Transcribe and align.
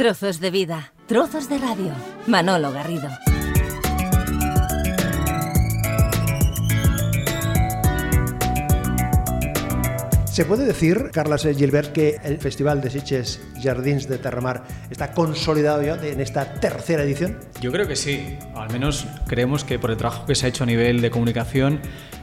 Trozos 0.00 0.40
de 0.40 0.50
vida, 0.50 0.94
trozos 1.06 1.50
de 1.50 1.58
radio. 1.58 1.92
Manolo 2.26 2.72
Garrido. 2.72 3.10
¿Se 10.24 10.46
puede 10.46 10.64
decir, 10.64 11.10
Carlas 11.12 11.42
Gilbert, 11.42 11.92
que 11.92 12.18
el 12.24 12.38
Festival 12.38 12.80
de 12.80 12.88
Sitges 12.88 13.42
Jardins 13.62 14.08
de 14.08 14.16
Terramar 14.16 14.64
está 14.88 15.12
consolidado 15.12 15.82
ya 15.82 15.96
en 15.96 16.22
esta 16.22 16.54
tercera 16.54 17.02
edición? 17.02 17.38
Yo 17.60 17.70
creo 17.70 17.86
que 17.86 17.96
sí. 17.96 18.38
Al 18.54 18.72
menos 18.72 19.06
creemos 19.26 19.64
que 19.64 19.78
por 19.78 19.90
el 19.90 19.98
trabajo 19.98 20.24
que 20.24 20.34
se 20.34 20.46
ha 20.46 20.48
hecho 20.48 20.64
a 20.64 20.66
nivel 20.66 21.02
de 21.02 21.10
comunicación 21.10 21.78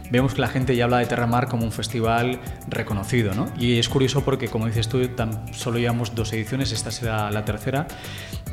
vemos 0.09 0.33
que 0.33 0.41
la 0.41 0.47
gente 0.47 0.75
ya 0.75 0.85
habla 0.85 0.99
de 0.99 1.05
Terramar 1.05 1.47
como 1.47 1.63
un 1.63 1.71
festival 1.71 2.39
reconocido, 2.67 3.33
¿no? 3.33 3.47
Y 3.57 3.79
es 3.79 3.89
curioso 3.89 4.23
porque, 4.23 4.47
como 4.47 4.65
dices 4.67 4.87
tú, 4.87 5.05
tan, 5.09 5.53
solo 5.53 5.79
llevamos 5.79 6.15
dos 6.15 6.33
ediciones, 6.33 6.71
esta 6.71 6.91
será 6.91 7.31
la 7.31 7.45
tercera, 7.45 7.87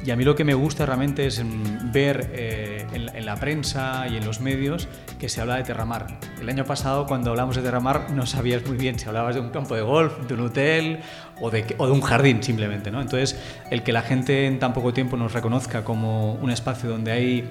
y 0.05 0.11
a 0.11 0.17
mí 0.17 0.25
lo 0.25 0.35
que 0.35 0.45
me 0.45 0.53
gusta 0.53 0.85
realmente 0.85 1.27
es 1.27 1.43
mm, 1.43 1.93
ver 1.93 2.31
eh, 2.35 2.87
en, 2.93 3.25
la 3.25 3.37
prensa 3.37 4.07
y 4.07 4.19
en 4.19 4.27
los 4.27 4.41
medios 4.41 4.87
que 5.19 5.31
se 5.31 5.41
habla 5.41 5.57
de 5.57 5.63
Terramar. 5.63 6.19
El 6.41 6.49
año 6.49 6.65
pasado, 6.65 7.07
cuando 7.07 7.31
hablamos 7.31 7.57
de 7.57 7.63
Terramar, 7.63 8.11
no 8.11 8.27
sabías 8.27 8.67
muy 8.67 8.77
bien 8.77 8.99
si 8.99 9.07
hablabas 9.07 9.35
de 9.35 9.41
un 9.41 9.49
campo 9.49 9.75
de 9.75 9.81
golf, 9.81 10.13
de 10.29 10.35
un 10.35 10.41
hotel 10.41 11.01
o 11.41 11.51
de, 11.51 11.75
o 11.79 11.87
de 11.87 11.93
un 11.93 12.03
jardín 12.03 12.43
simplemente, 12.43 12.91
¿no? 12.91 13.01
Entonces, 13.01 13.41
el 13.71 13.83
que 13.83 13.93
la 13.93 14.03
gente 14.03 14.47
en 14.47 14.59
tan 14.59 14.75
poco 14.75 14.93
tiempo 14.93 15.17
nos 15.17 15.33
reconozca 15.33 15.85
como 15.85 16.35
un 16.35 16.51
espacio 16.51 16.91
donde 16.91 17.13
hay 17.13 17.51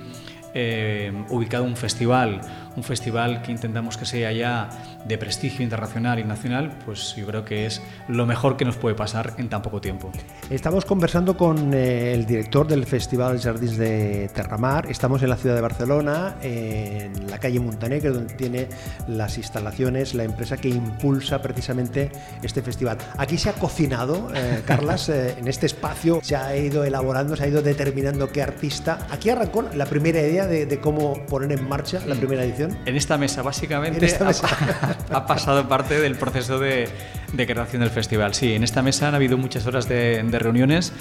eh, 0.53 1.11
ubicado 1.29 1.63
un 1.63 1.75
festival, 1.75 2.41
un 2.75 2.83
festival 2.83 3.41
que 3.41 3.51
intentamos 3.51 3.97
que 3.97 4.05
sea 4.05 4.31
ya 4.31 4.69
de 5.05 5.17
prestigio 5.17 5.63
internacional 5.63 6.19
y 6.19 6.23
nacional, 6.23 6.71
pues 6.85 7.15
yo 7.15 7.25
creo 7.25 7.45
que 7.45 7.65
es 7.65 7.81
lo 8.07 8.25
mejor 8.25 8.57
que 8.57 8.65
nos 8.65 8.77
puede 8.77 8.95
pasar 8.95 9.33
en 9.37 9.49
tan 9.49 9.61
poco 9.61 9.81
tiempo. 9.81 10.11
Estamos 10.49 10.85
conversando 10.85 11.37
con 11.37 11.73
eh, 11.73 12.13
el 12.13 12.25
director 12.25 12.67
del 12.67 12.85
Festival 12.85 13.39
Jardins 13.39 13.77
de 13.77 14.29
Terramar. 14.33 14.89
Estamos 14.89 15.21
en 15.23 15.29
la 15.29 15.37
ciudad 15.37 15.55
de 15.55 15.61
Barcelona, 15.61 16.35
en 16.41 17.29
la 17.29 17.37
calle 17.37 17.59
Montanegra, 17.59 18.11
donde 18.11 18.33
tiene 18.33 18.67
las 19.07 19.37
instalaciones 19.37 20.13
la 20.13 20.23
empresa 20.23 20.57
que 20.57 20.69
impulsa 20.69 21.41
precisamente 21.41 22.11
este 22.41 22.61
festival. 22.61 22.97
Aquí 23.17 23.37
se 23.37 23.49
ha 23.49 23.53
cocinado, 23.53 24.29
eh, 24.33 24.61
Carlas, 24.65 25.09
eh, 25.09 25.35
en 25.37 25.47
este 25.47 25.65
espacio 25.65 26.19
se 26.23 26.35
ha 26.35 26.55
ido 26.55 26.83
elaborando, 26.83 27.35
se 27.35 27.43
ha 27.43 27.47
ido 27.47 27.61
determinando 27.61 28.31
qué 28.31 28.41
artista. 28.41 29.07
Aquí 29.11 29.29
arrancó 29.29 29.63
la 29.73 29.85
primera 29.85 30.19
idea 30.19 30.47
de, 30.47 30.65
de 30.65 30.79
cómo 30.79 31.25
poner 31.25 31.51
en 31.51 31.67
marcha 31.67 32.01
la 32.05 32.15
primera 32.15 32.43
edición 32.43 32.62
en 32.85 32.95
esta 32.95 33.17
mesa, 33.17 33.41
básicamente, 33.41 34.07
Ha, 35.11 35.25
pasado 35.25 35.67
parte 35.67 35.99
del 35.99 36.15
proceso 36.15 36.59
de, 36.59 36.89
creación 37.35 37.81
del 37.81 37.91
festival. 37.91 38.33
Sí, 38.33 38.53
en 38.53 38.63
esta 38.63 38.81
mesa 38.81 39.07
han 39.07 39.15
habido 39.15 39.37
muchas 39.37 39.65
horas 39.65 39.87
de, 39.87 40.23
reuniones 40.31 40.93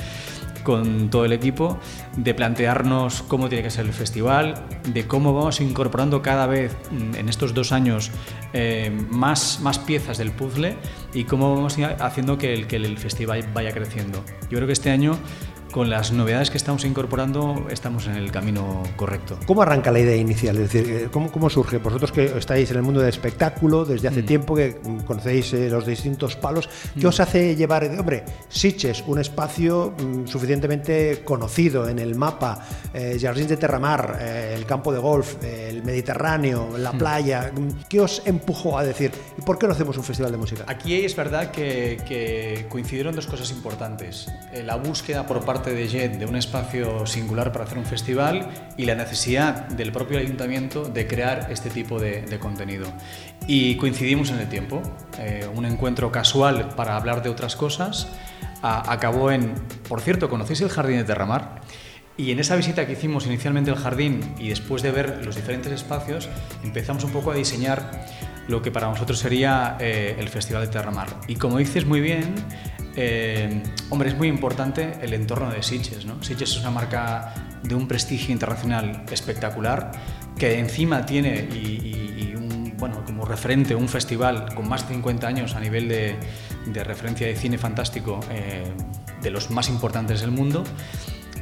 con 0.63 1.11
todo 1.11 1.25
el 1.25 1.33
equipo, 1.33 1.81
de 2.17 2.35
plantearnos 2.35 3.23
cómo 3.23 3.49
tiene 3.49 3.65
que 3.65 3.71
ser 3.71 3.85
el 3.85 3.93
festival, 3.93 4.55
de 4.87 5.09
cómo 5.09 5.35
vamos 5.35 5.61
incorporando 5.61 6.23
cada 6.23 6.47
vez 6.47 6.77
mm, 6.93 7.17
en 7.17 7.29
estos 7.29 7.53
dos 7.53 7.73
años 7.73 8.13
eh, 8.53 8.97
más, 9.11 9.59
más 9.61 9.81
piezas 9.81 10.19
del 10.19 10.31
puzzle 10.31 10.77
y 11.15 11.25
cómo 11.25 11.53
vamos 11.57 11.77
haciendo 11.99 12.39
que 12.39 12.55
el, 12.55 12.69
que 12.69 12.77
el 12.77 12.97
festival 12.97 13.45
vaya 13.53 13.73
creciendo. 13.73 14.25
Yo 14.43 14.59
creo 14.59 14.67
que 14.67 14.73
este 14.73 14.91
año 14.91 15.19
con 15.73 15.91
las 15.91 16.13
novedades 16.13 16.51
que 16.51 16.59
estamos 16.59 16.85
incorporando 16.85 17.67
estamos 17.71 18.07
en 18.07 18.15
el 18.15 18.31
camino 18.31 18.83
correcto. 18.95 19.39
¿Cómo 19.47 19.63
arranca 19.63 19.91
la 19.91 20.01
idea 20.01 20.15
inicial? 20.15 20.57
Es 20.59 20.71
decir, 20.71 20.93
eh, 20.93 21.09
¿cómo, 21.11 21.33
cómo 21.33 21.49
surge? 21.49 21.79
Vosotros 21.79 22.13
que 22.13 22.27
estáis 22.27 22.71
en 22.71 22.77
el 22.77 22.83
mundo 22.83 23.01
del 23.01 23.09
espectáculo 23.09 23.85
desde 23.85 24.09
hace 24.09 24.23
mm. 24.23 24.27
tiempo, 24.27 24.55
que 24.55 24.79
conocéis 25.07 25.53
eh, 25.55 25.71
los 25.71 25.87
distintos 25.87 26.37
palos, 26.37 26.69
¿qué 26.95 27.07
mm. 27.07 27.09
os 27.09 27.21
hace 27.21 27.57
llevar, 27.57 27.85
hombre, 27.99 28.25
Siches, 28.49 29.03
un 29.07 29.19
espacio 29.19 29.95
mm, 29.99 30.27
suficientemente 30.27 31.23
conocido 31.25 31.89
en 31.89 31.99
el 31.99 32.15
mapa, 32.15 32.67
eh, 32.93 33.19
Jardins 33.21 33.49
de 33.49 33.57
Terramar, 33.57 34.19
eh, 34.21 34.55
el 34.55 34.67
campo 34.67 34.93
de 34.93 34.99
golf, 34.99 35.43
el 35.43 35.83
Mediterráneo, 35.83 36.77
la 36.77 36.93
playa, 36.93 37.51
¿qué 37.89 38.01
os 38.01 38.23
empujó 38.27 38.79
a 38.79 38.85
decir, 38.85 39.11
¿y 39.39 39.41
por 39.41 39.59
qué 39.59 39.67
no 39.67 39.73
hacemos 39.73 39.97
un 39.97 40.05
festival 40.05 40.33
de 40.33 40.39
música? 40.39 40.65
Aquí 40.69 41.03
es 41.03 41.17
verdad 41.17 41.51
que, 41.51 41.99
que 42.07 42.67
coincidieron 42.69 43.17
dos 43.17 43.27
cosas 43.27 43.51
importantes. 43.51 44.31
la 44.53 44.77
búsqueda 44.77 45.27
por 45.27 45.43
parte 45.45 45.62
de 45.71 45.89
JET 45.89 46.19
de 46.19 46.27
un 46.27 46.37
espacio 46.37 47.07
singular 47.07 47.53
para 47.53 47.65
hacer 47.65 47.79
un 47.79 47.85
festival 47.85 48.49
y 48.77 48.85
la 48.85 48.95
necesidad 48.95 49.69
del 49.69 49.93
propio 49.93 50.19
ayuntamiento 50.19 50.85
de 50.85 51.07
crear 51.07 51.49
este 51.51 51.71
tipo 51.71 51.99
de, 52.01 52.39
contenido. 52.41 52.87
Y 53.47 53.77
coincidimos 53.77 54.31
en 54.31 54.39
el 54.39 54.49
tiempo. 54.49 54.83
Eh, 55.19 55.49
un 55.55 55.65
encuentro 55.65 56.11
casual 56.11 56.71
para 56.77 56.97
hablar 56.97 57.23
de 57.23 57.31
otras 57.31 57.57
cosas 57.57 58.09
acabó 58.63 59.31
en, 59.31 59.55
por 59.89 60.01
cierto, 60.01 60.29
¿conocéis 60.29 60.61
el 60.61 60.69
Jardín 60.69 60.99
de 60.99 61.05
Terramar? 61.05 61.61
Y 62.17 62.31
en 62.31 62.39
esa 62.39 62.57
visita 62.57 62.87
que 62.87 62.93
hicimos 62.93 63.27
inicialmente 63.27 63.71
al 63.71 63.79
jardín 63.79 64.35
y 64.39 64.51
después 64.51 64.83
de 64.83 64.91
ver 64.91 65.25
los 65.25 65.35
diferentes 65.35 65.73
espacios, 65.73 66.29
empezamos 66.63 67.05
un 67.05 67.11
poco 67.11 67.31
a 67.31 67.35
diseñar 67.35 68.07
lo 68.49 68.61
que 68.61 68.71
para 68.71 68.89
nosotros 68.89 69.19
sería 69.19 69.77
eh, 69.81 70.17
el 70.19 70.29
Festival 70.29 70.63
de 70.63 70.69
Terramar. 70.69 71.09
Y 71.27 71.37
como 71.37 71.59
dices 71.59 71.87
muy 71.87 72.01
bien, 72.01 72.35
eh, 72.97 73.63
hombre, 73.91 74.11
es 74.11 74.17
muy 74.17 74.29
importante 74.29 74.93
el 75.01 75.15
entorno 75.15 75.51
de 75.51 75.63
Sitges. 75.63 76.05
¿no? 76.05 76.23
Sitges 76.23 76.51
es 76.51 76.61
una 76.61 76.71
marca 76.71 77.35
de 77.63 77.75
un 77.75 77.89
prestigio 77.89 78.33
internacional 78.33 79.05
espectacular 79.11 79.93
que 80.37 80.59
encima 80.59 81.07
tiene 81.07 81.49
y, 81.55 82.35
bueno, 82.79 83.05
como 83.05 83.25
referente 83.25 83.75
un 83.75 83.89
festival 83.89 84.55
con 84.55 84.69
más 84.69 84.89
de 84.89 84.95
50 84.95 85.27
años 85.27 85.55
a 85.55 85.61
nivel 85.61 85.89
de, 85.89 86.17
referencia 86.83 87.27
de 87.27 87.37
cine 87.37 87.59
fantástico 87.59 88.19
eh, 88.31 88.65
de 89.23 89.31
los 89.31 89.51
más 89.51 89.69
importantes 89.69 90.21
del 90.21 90.33
mundo 90.33 90.65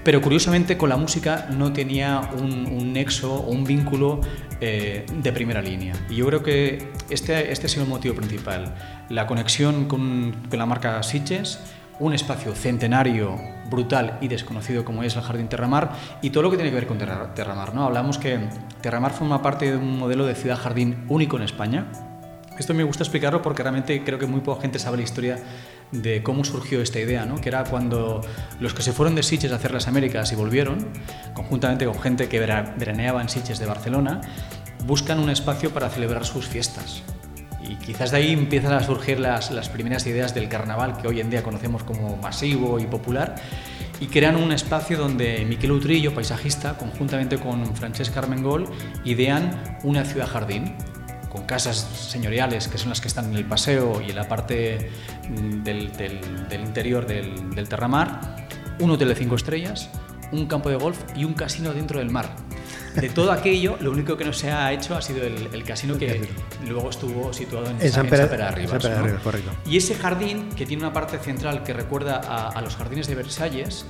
pero 0.05 0.21
curiosamente 0.21 0.77
con 0.77 0.89
la 0.89 0.97
música 0.97 1.49
no 1.51 1.73
tenía 1.73 2.31
un, 2.39 2.93
nexo 2.93 3.35
o 3.35 3.51
un 3.51 3.65
vínculo 3.65 4.21
eh, 4.61 5.05
de 5.13 5.33
primera 5.33 5.61
línea. 5.61 5.95
Y 6.09 6.17
yo 6.17 6.27
creo 6.27 6.43
que 6.43 6.91
este, 7.11 7.53
este 7.53 7.67
ha 7.67 7.69
sido 7.69 7.85
el 7.85 7.89
motivo 7.89 8.15
principal, 8.15 8.75
la 9.09 9.27
conexión 9.27 9.87
con, 9.87 10.35
la 10.51 10.67
marca 10.67 11.03
Sitges, 11.03 11.61
un 11.99 12.15
espacio 12.15 12.55
centenario, 12.55 13.39
brutal 13.71 14.19
y 14.21 14.29
desconocido 14.29 14.85
como 14.85 15.03
es 15.03 15.15
el 15.17 15.23
Jardín 15.23 15.49
Terramar 15.49 15.93
y 16.23 16.31
todo 16.31 16.43
lo 16.43 16.51
que 16.51 16.57
tiene 16.57 16.71
que 16.71 16.77
ver 16.77 16.87
con 16.87 16.99
Terramar. 16.99 17.75
¿no? 17.75 17.85
Hablamos 17.85 18.19
que 18.19 18.41
Terramar 18.81 19.13
forma 19.13 19.43
parte 19.43 19.71
de 19.71 19.77
un 19.77 19.99
modelo 19.99 20.27
de 20.27 20.35
ciudad-jardín 20.35 21.05
único 21.09 21.37
en 21.37 21.43
España. 21.43 21.87
Esto 22.59 22.75
me 22.75 22.85
gusta 22.85 23.05
explicarlo 23.05 23.41
porque 23.43 23.63
realmente 23.63 24.03
creo 24.03 24.19
que 24.19 24.27
muy 24.27 24.41
poca 24.41 24.63
gente 24.63 24.79
sabe 24.79 24.99
la 24.99 25.03
historia 25.05 25.39
de 25.93 26.23
cómo 26.23 26.45
surgió 26.45 26.81
esta 26.81 27.01
idea, 27.01 27.27
¿no? 27.27 27.41
que 27.41 27.49
era 27.49 27.65
cuando 27.65 28.21
los 28.61 28.75
que 28.75 28.83
se 28.83 28.93
fueron 28.93 29.15
de 29.15 29.23
Sitges 29.23 29.53
a 29.53 29.57
hacer 29.57 29.73
las 29.73 29.89
Américas 29.89 30.33
y 30.33 30.37
volvieron, 30.37 30.87
conjuntamente 31.35 31.85
con 31.87 32.01
gente 32.01 32.29
que 32.29 32.39
veraneaba 32.39 33.23
en 33.23 33.29
Sitges 33.29 33.59
de 33.59 33.67
Barcelona, 33.67 34.21
buscan 34.87 35.19
un 35.19 35.31
espacio 35.31 35.71
para 35.71 35.91
celebrar 35.91 36.25
sus 36.25 36.47
fiestas. 36.47 37.03
Y 37.63 37.77
quizás 37.77 38.11
de 38.11 38.19
ahí 38.19 38.33
empiezan 38.33 38.73
a 38.73 38.83
surgir 38.83 39.21
las, 39.21 39.51
las 39.51 39.69
primeras 39.69 40.07
ideas 40.07 40.35
del 40.35 40.49
carnaval 40.49 40.97
que 40.97 41.09
hoy 41.09 41.21
en 41.21 41.31
día 41.31 41.43
conocemos 41.43 41.83
como 41.85 42.17
masivo 42.17 42.81
y 42.81 42.87
popular 42.87 43.37
y 44.01 44.07
crean 44.07 44.37
un 44.37 44.51
espacio 44.51 44.97
donde 44.97 45.45
Miquel 45.45 45.73
Utrillo, 45.73 46.15
paisajista, 46.15 46.79
conjuntamente 46.79 47.39
con 47.39 47.77
Francesca 47.77 48.21
Armengol, 48.21 48.67
idean 49.05 49.79
una 49.83 50.05
ciudad 50.05 50.27
jardín 50.27 50.75
con 51.31 51.45
casas 51.45 51.89
señoriales 51.95 52.69
que 52.69 52.77
son 52.77 52.91
las 52.91 53.01
que 53.01 53.09
están 53.09 53.31
en 53.31 53.37
el 53.37 53.47
paseo 53.47 54.03
y 54.03 54.11
en 54.11 54.17
la 54.17 54.29
parte 54.29 54.91
mm, 55.29 55.63
del, 55.63 55.91
interior 56.53 57.07
del, 57.07 57.55
del, 57.55 57.69
Terramar, 57.69 58.47
un 58.81 58.91
hotel 58.91 59.09
de 59.09 59.15
cinco 59.15 59.37
estrellas, 59.37 59.89
un 60.33 60.47
campo 60.47 60.69
de 60.69 60.77
golf 60.77 60.99
y 61.17 61.25
un 61.25 61.33
casino 61.35 61.73
dentro 61.73 62.01
del 62.01 62.11
mar. 62.11 62.35
De 62.95 63.09
todo 63.09 63.31
aquello, 63.31 63.77
lo 63.81 63.93
único 63.93 64.17
que 64.17 64.25
no 64.25 64.33
se 64.33 64.51
ha 64.51 64.73
hecho 64.73 64.97
ha 64.97 65.03
sido 65.03 65.25
el, 65.25 65.65
casino 65.65 65.97
que 65.97 66.29
luego 66.67 66.91
estuvo 66.91 67.33
situado 67.33 67.67
en, 67.71 67.93
San, 67.93 68.09
Pedro 68.09 68.29
Y 69.65 69.77
ese 69.77 69.95
jardín, 69.95 70.49
que 70.51 70.67
tiene 70.67 70.83
una 70.83 70.93
parte 70.93 71.19
central 71.19 71.63
que 71.63 71.73
recuerda 71.73 72.17
a, 72.17 72.49
a 72.49 72.61
los 72.61 72.75
jardines 72.75 73.07
de 73.07 73.15
Versalles, 73.15 73.87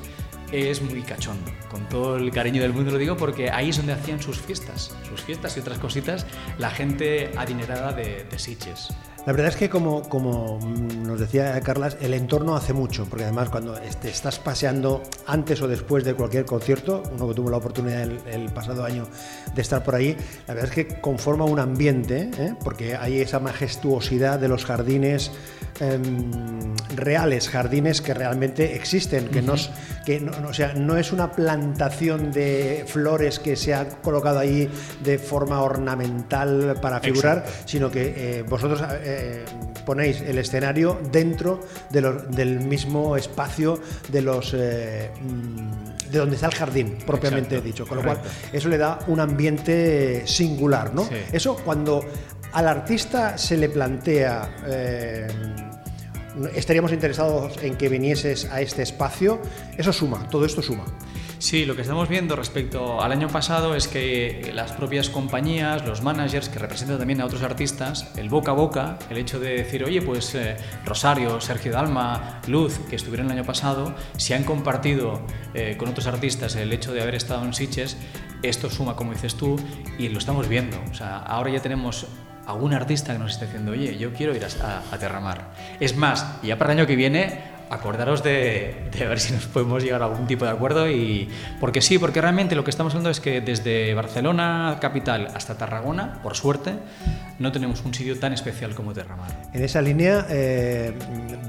es 0.53 0.83
muy 0.83 1.03
cachondo. 1.03 1.51
Con 1.71 1.89
todo 1.89 2.17
el 2.17 2.31
cariño 2.31 2.63
del 2.63 2.73
mundo 2.73 2.91
lo 2.91 2.99
digo 2.99 3.17
porque 3.17 3.51
ahí 3.51 3.71
es 3.71 3.77
donde 3.77 3.93
hacían 3.93 4.21
sus 4.21 4.41
fiestas, 4.41 4.95
sus 5.09 5.23
fiestas 5.23 5.57
y 5.57 5.61
otras 5.61 5.79
cositas, 5.79 6.27
la 6.59 6.71
gente 6.71 7.31
adinerada 7.37 7.93
de, 7.93 8.25
de 8.25 8.39
Sitges. 8.39 8.89
La 9.27 9.35
verdad 9.35 9.49
es 9.49 9.57
que 9.57 9.69
como, 9.69 10.09
como 10.09 10.59
nos 11.05 11.21
decía 11.21 11.61
Carlas, 11.61 11.99
el 12.01 12.15
entorno 12.15 12.57
hace 12.57 12.73
mucho, 12.73 13.05
porque 13.05 13.25
además 13.25 13.51
cuando 13.51 13.75
te 13.75 14.09
estás 14.09 14.39
paseando 14.39 15.03
antes 15.27 15.61
o 15.61 15.69
después 15.69 16.05
de 16.05 16.15
cualquier 16.15 16.47
concierto, 16.47 17.03
uno 17.15 17.29
que 17.29 17.35
tuvo 17.35 17.51
la 17.51 17.59
oportunidad 17.59 18.03
el, 18.03 18.51
pasado 18.51 18.83
año 18.83 19.07
de 19.55 19.61
estar 19.61 19.85
por 19.85 19.95
ahí, 19.95 20.17
la 20.49 20.55
verdad 20.55 20.71
es 20.71 20.75
que 20.75 21.01
conforma 21.01 21.45
un 21.45 21.59
ambiente, 21.59 22.31
¿eh? 22.39 22.55
porque 22.65 22.97
hay 22.97 23.21
esa 23.21 23.41
majestuosidad 23.41 24.39
de 24.39 24.49
los 24.49 24.65
jardines 24.65 25.31
em, 25.81 26.71
reales, 26.95 27.49
jardines 27.49 28.01
que 28.01 28.15
realmente 28.15 28.75
existen, 28.75 29.29
que, 29.29 29.43
nos, 29.43 29.71
que 30.05 30.21
no, 30.21 30.33
o 30.49 30.55
sea, 30.55 30.75
no 30.75 30.97
es 30.97 31.13
una 31.13 31.33
plantación 31.33 32.33
de 32.33 32.85
flores 32.87 33.39
que 33.39 33.57
se 33.57 33.75
ha 33.75 33.89
colocado 33.89 34.39
ahí 34.39 34.69
de 35.03 35.19
forma 35.19 35.63
ornamental 35.63 36.79
para 36.81 37.01
figurar, 37.01 37.45
sino 37.65 37.91
que 37.91 38.39
eh, 38.39 38.43
vosotros 38.43 38.83
eh, 39.03 39.45
ponéis 39.85 40.21
el 40.21 40.39
escenario 40.39 41.01
dentro 41.11 41.61
del 41.91 42.61
mismo 42.61 43.17
espacio 43.17 43.81
de 44.09 44.23
los 44.23 44.55
eh, 44.55 45.11
mm, 45.21 46.11
de 46.11 46.19
donde 46.19 46.35
está 46.35 46.49
el 46.49 46.55
jardín 46.55 46.99
propiamente 47.07 47.61
dicho, 47.61 47.87
con 47.87 47.99
lo 47.99 48.05
cual 48.05 48.21
eso 48.53 48.69
le 48.69 48.79
da 48.79 48.99
un 49.07 49.21
ambiente 49.21 50.27
singular, 50.27 50.93
¿no? 50.93 51.09
Eso 51.31 51.55
cuando 51.57 52.05
al 52.53 52.67
artista 52.67 53.39
se 53.39 53.57
le 53.57 53.69
plantea 53.69 54.51
estaríamos 56.55 56.93
interesados 56.93 57.63
en 57.63 57.77
que 57.77 57.89
vinieses 57.89 58.47
a 58.51 58.61
este 58.61 58.83
espacio. 58.83 59.41
Eso 59.77 59.93
suma, 59.93 60.29
todo 60.29 60.45
esto 60.45 60.63
suma. 60.63 60.85
Sí, 61.41 61.65
lo 61.65 61.75
que 61.75 61.81
estamos 61.81 62.07
viendo 62.11 62.37
respecto 62.37 63.01
al 63.01 63.13
año 63.13 63.29
pasado 63.29 63.75
es 63.75 63.89
que 63.89 64.53
las 64.55 64.73
propias 64.73 65.09
compañías, 65.09 65.87
los 65.87 66.03
managers 66.03 66.51
que 66.51 66.59
representan 66.59 66.99
también 66.99 67.23
a 67.23 67.25
otros 67.25 67.43
artistas, 67.43 68.13
el 68.19 68.29
boca 68.29 68.51
a 68.51 68.55
boca, 68.55 68.99
el 69.09 69.17
hecho 69.17 69.41
de 69.41 69.55
decir, 69.57 69.83
oye, 69.83 70.03
pues 70.03 70.35
eh, 70.35 70.59
Rosario, 70.85 71.41
Sergio 71.41 71.73
Dalma, 71.73 72.43
Luz, 72.47 72.79
que 72.91 72.97
estuvieron 72.97 73.27
el 73.29 73.39
año 73.39 73.47
pasado, 73.47 73.95
si 74.19 74.35
han 74.35 74.45
compartido 74.45 75.23
eh, 75.55 75.77
con 75.79 75.89
otros 75.89 76.07
artistas 76.07 76.57
el 76.57 76.75
hecho 76.75 76.93
de 76.93 77.01
haber 77.01 77.15
estado 77.15 77.43
en 77.43 77.55
Sitges, 77.55 77.97
esto 78.43 78.69
suma, 78.69 78.95
como 78.95 79.13
dices 79.13 79.35
tú, 79.35 79.57
y 79.99 80.11
lo 80.11 80.19
estamos 80.19 80.47
viendo. 80.47 80.79
O 80.91 80.95
sea, 80.95 81.17
ahora 81.21 81.51
ya 81.51 81.63
tenemos 81.63 82.07
algún 82.47 82.75
artista 82.75 83.13
que 83.13 83.19
nos 83.19 83.33
esté 83.33 83.47
diciendo, 83.47 83.73
oye, 83.73 83.97
yo 83.97 84.13
quiero 84.13 84.35
ir 84.35 84.45
a, 84.45 84.83
a 84.91 84.99
Terramar. 84.99 85.43
Es 85.79 85.97
más, 85.97 86.27
ya 86.43 86.57
para 86.59 86.73
el 86.73 86.81
año 86.81 86.87
que 86.87 86.97
viene 86.97 87.60
acordaros 87.71 88.23
de, 88.23 88.89
de, 88.91 89.07
ver 89.07 89.21
si 89.21 89.33
nos 89.33 89.47
podemos 89.47 89.83
llegar 89.83 90.03
a 90.03 90.07
algún 90.07 90.27
tipo 90.27 90.45
de 90.45 90.51
acuerdo 90.51 90.91
y 90.91 91.29
porque 91.61 91.81
sí, 91.81 91.99
porque 91.99 92.21
realmente 92.21 92.57
lo 92.57 92.65
que 92.65 92.71
estamos 92.71 92.93
hablando 92.95 93.11
es 93.11 93.21
que 93.21 93.41
desde 93.41 93.95
Barcelona 93.95 94.79
capital 94.81 95.29
hasta 95.35 95.57
Tarragona, 95.57 96.21
por 96.23 96.35
suerte, 96.35 96.75
no 97.41 97.53
tenemos 97.53 97.83
un 97.85 97.95
sitio 97.95 98.19
tan 98.19 98.33
especial 98.35 98.75
como 98.75 98.93
Terramar. 98.93 99.31
En 99.53 99.65
esa 99.65 99.81
línea 99.81 100.27
eh, 100.29 100.93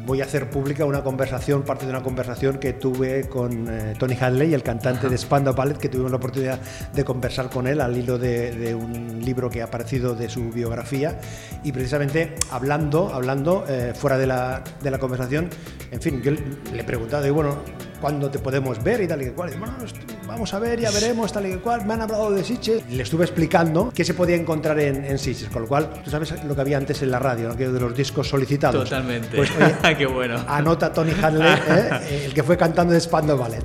voy 0.06 0.22
a 0.22 0.24
hacer 0.24 0.50
pública 0.50 0.86
una 0.86 1.04
conversación, 1.04 1.64
parte 1.64 1.86
de 1.86 1.92
una 1.92 2.02
conversación 2.02 2.60
que 2.60 2.74
tuve 2.74 3.28
con 3.28 3.68
eh, 3.70 3.94
Tony 4.00 4.16
Hadley, 4.20 4.54
el 4.54 4.64
cantante 4.64 5.10
de 5.10 5.18
Spandau 5.18 5.54
Ballet, 5.54 5.78
que 5.78 5.90
tuvimos 5.90 6.12
la 6.12 6.18
oportunidad 6.18 6.60
de 6.94 7.04
conversar 7.04 7.50
con 7.50 7.68
él 7.68 7.82
al 7.82 7.96
hilo 7.98 8.18
de, 8.18 8.74
un 8.74 9.22
libro 9.24 9.50
que 9.50 9.62
ha 9.62 9.66
aparecido 9.66 10.16
de 10.16 10.30
su 10.30 10.50
biografía 10.50 11.20
y 11.64 11.72
precisamente 11.72 12.36
hablando, 12.50 13.14
hablando 13.14 13.66
eh, 13.68 13.94
fuera 13.94 14.18
de 14.18 14.28
la, 14.28 14.64
de 14.82 14.92
la 14.92 14.98
conversación, 14.98 15.50
en 15.92 16.02
fin, 16.02 16.11
yo 16.22 16.32
le 16.32 16.82
he 16.82 16.84
preguntado, 16.84 17.26
y 17.28 17.30
bueno, 17.30 17.58
¿cuándo 18.00 18.30
te 18.30 18.40
podemos 18.40 18.84
ver 18.84 19.02
y 19.02 19.08
tal 19.08 19.22
y 19.22 19.30
cual? 19.30 19.52
bueno, 19.58 19.76
vamos 20.28 20.54
a 20.54 20.60
ver, 20.60 20.80
ya 20.80 20.92
veremos, 20.92 21.32
tal 21.32 21.46
y 21.46 21.56
cual. 21.58 21.86
Me 21.86 21.94
han 21.94 22.02
hablado 22.02 22.32
de 22.32 22.44
Sitges. 22.44 22.84
Le 22.90 23.04
estuve 23.04 23.26
explicando 23.26 23.92
qué 23.94 24.04
se 24.04 24.14
podía 24.14 24.36
encontrar 24.36 24.80
en, 24.80 25.06
en 25.06 25.18
Sitges, 25.18 25.50
con 25.50 25.64
lo 25.64 25.68
cual, 25.68 25.92
tú 26.04 26.10
sabes 26.10 26.44
lo 26.44 26.56
que 26.56 26.62
había 26.62 26.78
antes 26.78 27.02
en 27.02 27.12
la 27.12 27.20
radio, 27.20 27.50
¿no? 27.50 27.56
de 27.56 27.80
los 27.80 27.96
discos 27.96 28.28
solicitados. 28.28 28.84
Totalmente. 28.84 29.38
Pues, 29.38 29.52
qué 29.98 30.06
bueno. 30.06 30.44
Anota 30.48 30.92
Tony 30.92 31.12
Hadley, 31.12 31.48
¿eh? 31.70 32.26
el 32.26 32.34
que 32.34 32.44
fue 32.44 32.58
cantando 32.58 32.94
de 32.94 33.00
Spandau 33.00 33.38
Ballet. 33.38 33.64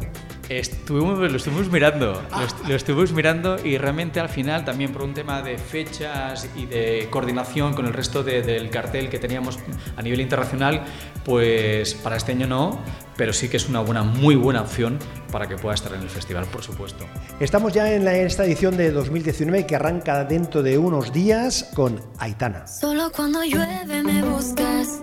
Estuvimos, 0.48 1.18
lo 1.18 1.36
estuvimos 1.36 1.70
mirando, 1.70 2.22
lo, 2.68 2.74
estuvimos 2.74 3.10
mirando 3.12 3.56
y 3.64 3.78
realmente 3.78 4.20
al 4.20 4.28
final 4.28 4.64
también 4.64 4.92
por 4.92 5.02
un 5.02 5.12
tema 5.12 5.42
de 5.42 5.58
fechas 5.58 6.48
y 6.54 6.66
de 6.66 7.08
coordinación 7.10 7.74
con 7.74 7.86
el 7.86 7.92
resto 7.92 8.22
del 8.22 8.70
cartel 8.70 9.08
que 9.08 9.18
teníamos 9.18 9.58
a 9.96 10.02
nivel 10.02 10.20
internacional, 10.20 10.84
pues 11.24 11.94
para 11.94 12.16
este 12.16 12.32
año 12.32 12.46
no, 12.46 12.80
pero 13.16 13.32
sí 13.32 13.48
que 13.48 13.56
es 13.56 13.68
una 13.68 13.80
buena, 13.80 14.04
muy 14.04 14.36
buena 14.36 14.62
opción 14.62 14.98
para 15.32 15.48
que 15.48 15.56
pueda 15.56 15.74
estar 15.74 15.92
en 15.92 16.02
el 16.02 16.08
festival, 16.08 16.44
por 16.46 16.62
supuesto. 16.62 17.04
Estamos 17.40 17.72
ya 17.72 17.92
en, 17.92 18.04
la, 18.04 18.16
esta 18.16 18.44
edición 18.44 18.76
de 18.76 18.92
2019 18.92 19.66
que 19.66 19.74
arranca 19.74 20.24
dentro 20.24 20.62
de 20.62 20.78
unos 20.78 21.12
días 21.12 21.70
con 21.74 22.00
Aitana. 22.18 22.68
Solo 22.68 23.10
cuando 23.10 23.42
llueve 23.42 24.02
me 24.04 24.22
buscas, 24.22 25.02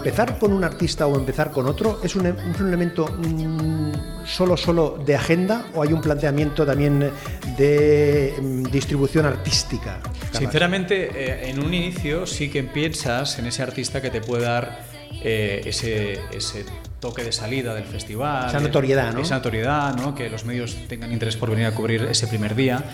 Empezar 0.00 0.38
con 0.38 0.52
un 0.52 0.64
artista 0.64 1.06
o 1.06 1.14
empezar 1.14 1.50
con 1.50 1.66
otro 1.66 2.00
es 2.02 2.16
un, 2.16 2.26
elemento 2.26 3.06
mm, 3.06 4.24
solo 4.24 4.56
solo 4.56 4.98
de 5.04 5.14
agenda 5.14 5.66
o 5.74 5.82
hay 5.82 5.92
un 5.92 6.00
planteamiento 6.00 6.64
también 6.64 7.10
de 7.58 8.34
mm, 8.40 8.62
distribución 8.64 9.26
artística? 9.26 10.00
Sinceramente, 10.32 11.10
eh, 11.14 11.50
en 11.50 11.62
un 11.62 11.74
inicio 11.74 12.26
sí 12.26 12.48
que 12.48 12.62
piensas 12.62 13.38
en 13.38 13.46
ese 13.46 13.62
artista 13.62 14.00
que 14.00 14.10
te 14.10 14.22
puede 14.22 14.44
dar 14.44 14.86
eh, 15.22 15.60
ese, 15.66 16.18
ese 16.32 16.64
toque 17.00 17.24
de 17.24 17.32
salida 17.32 17.74
del 17.74 17.84
festival. 17.84 18.48
Esa 18.48 18.60
notoriedad, 18.60 19.12
¿no? 19.12 19.20
Esa 19.20 19.36
notoriedad, 19.36 19.96
¿no? 19.96 20.14
Que 20.14 20.28
los 20.28 20.44
medios 20.44 20.76
tengan 20.86 21.12
interés 21.12 21.36
por 21.36 21.50
venir 21.50 21.66
a 21.66 21.74
cubrir 21.74 22.02
ese 22.04 22.26
primer 22.26 22.54
día. 22.54 22.84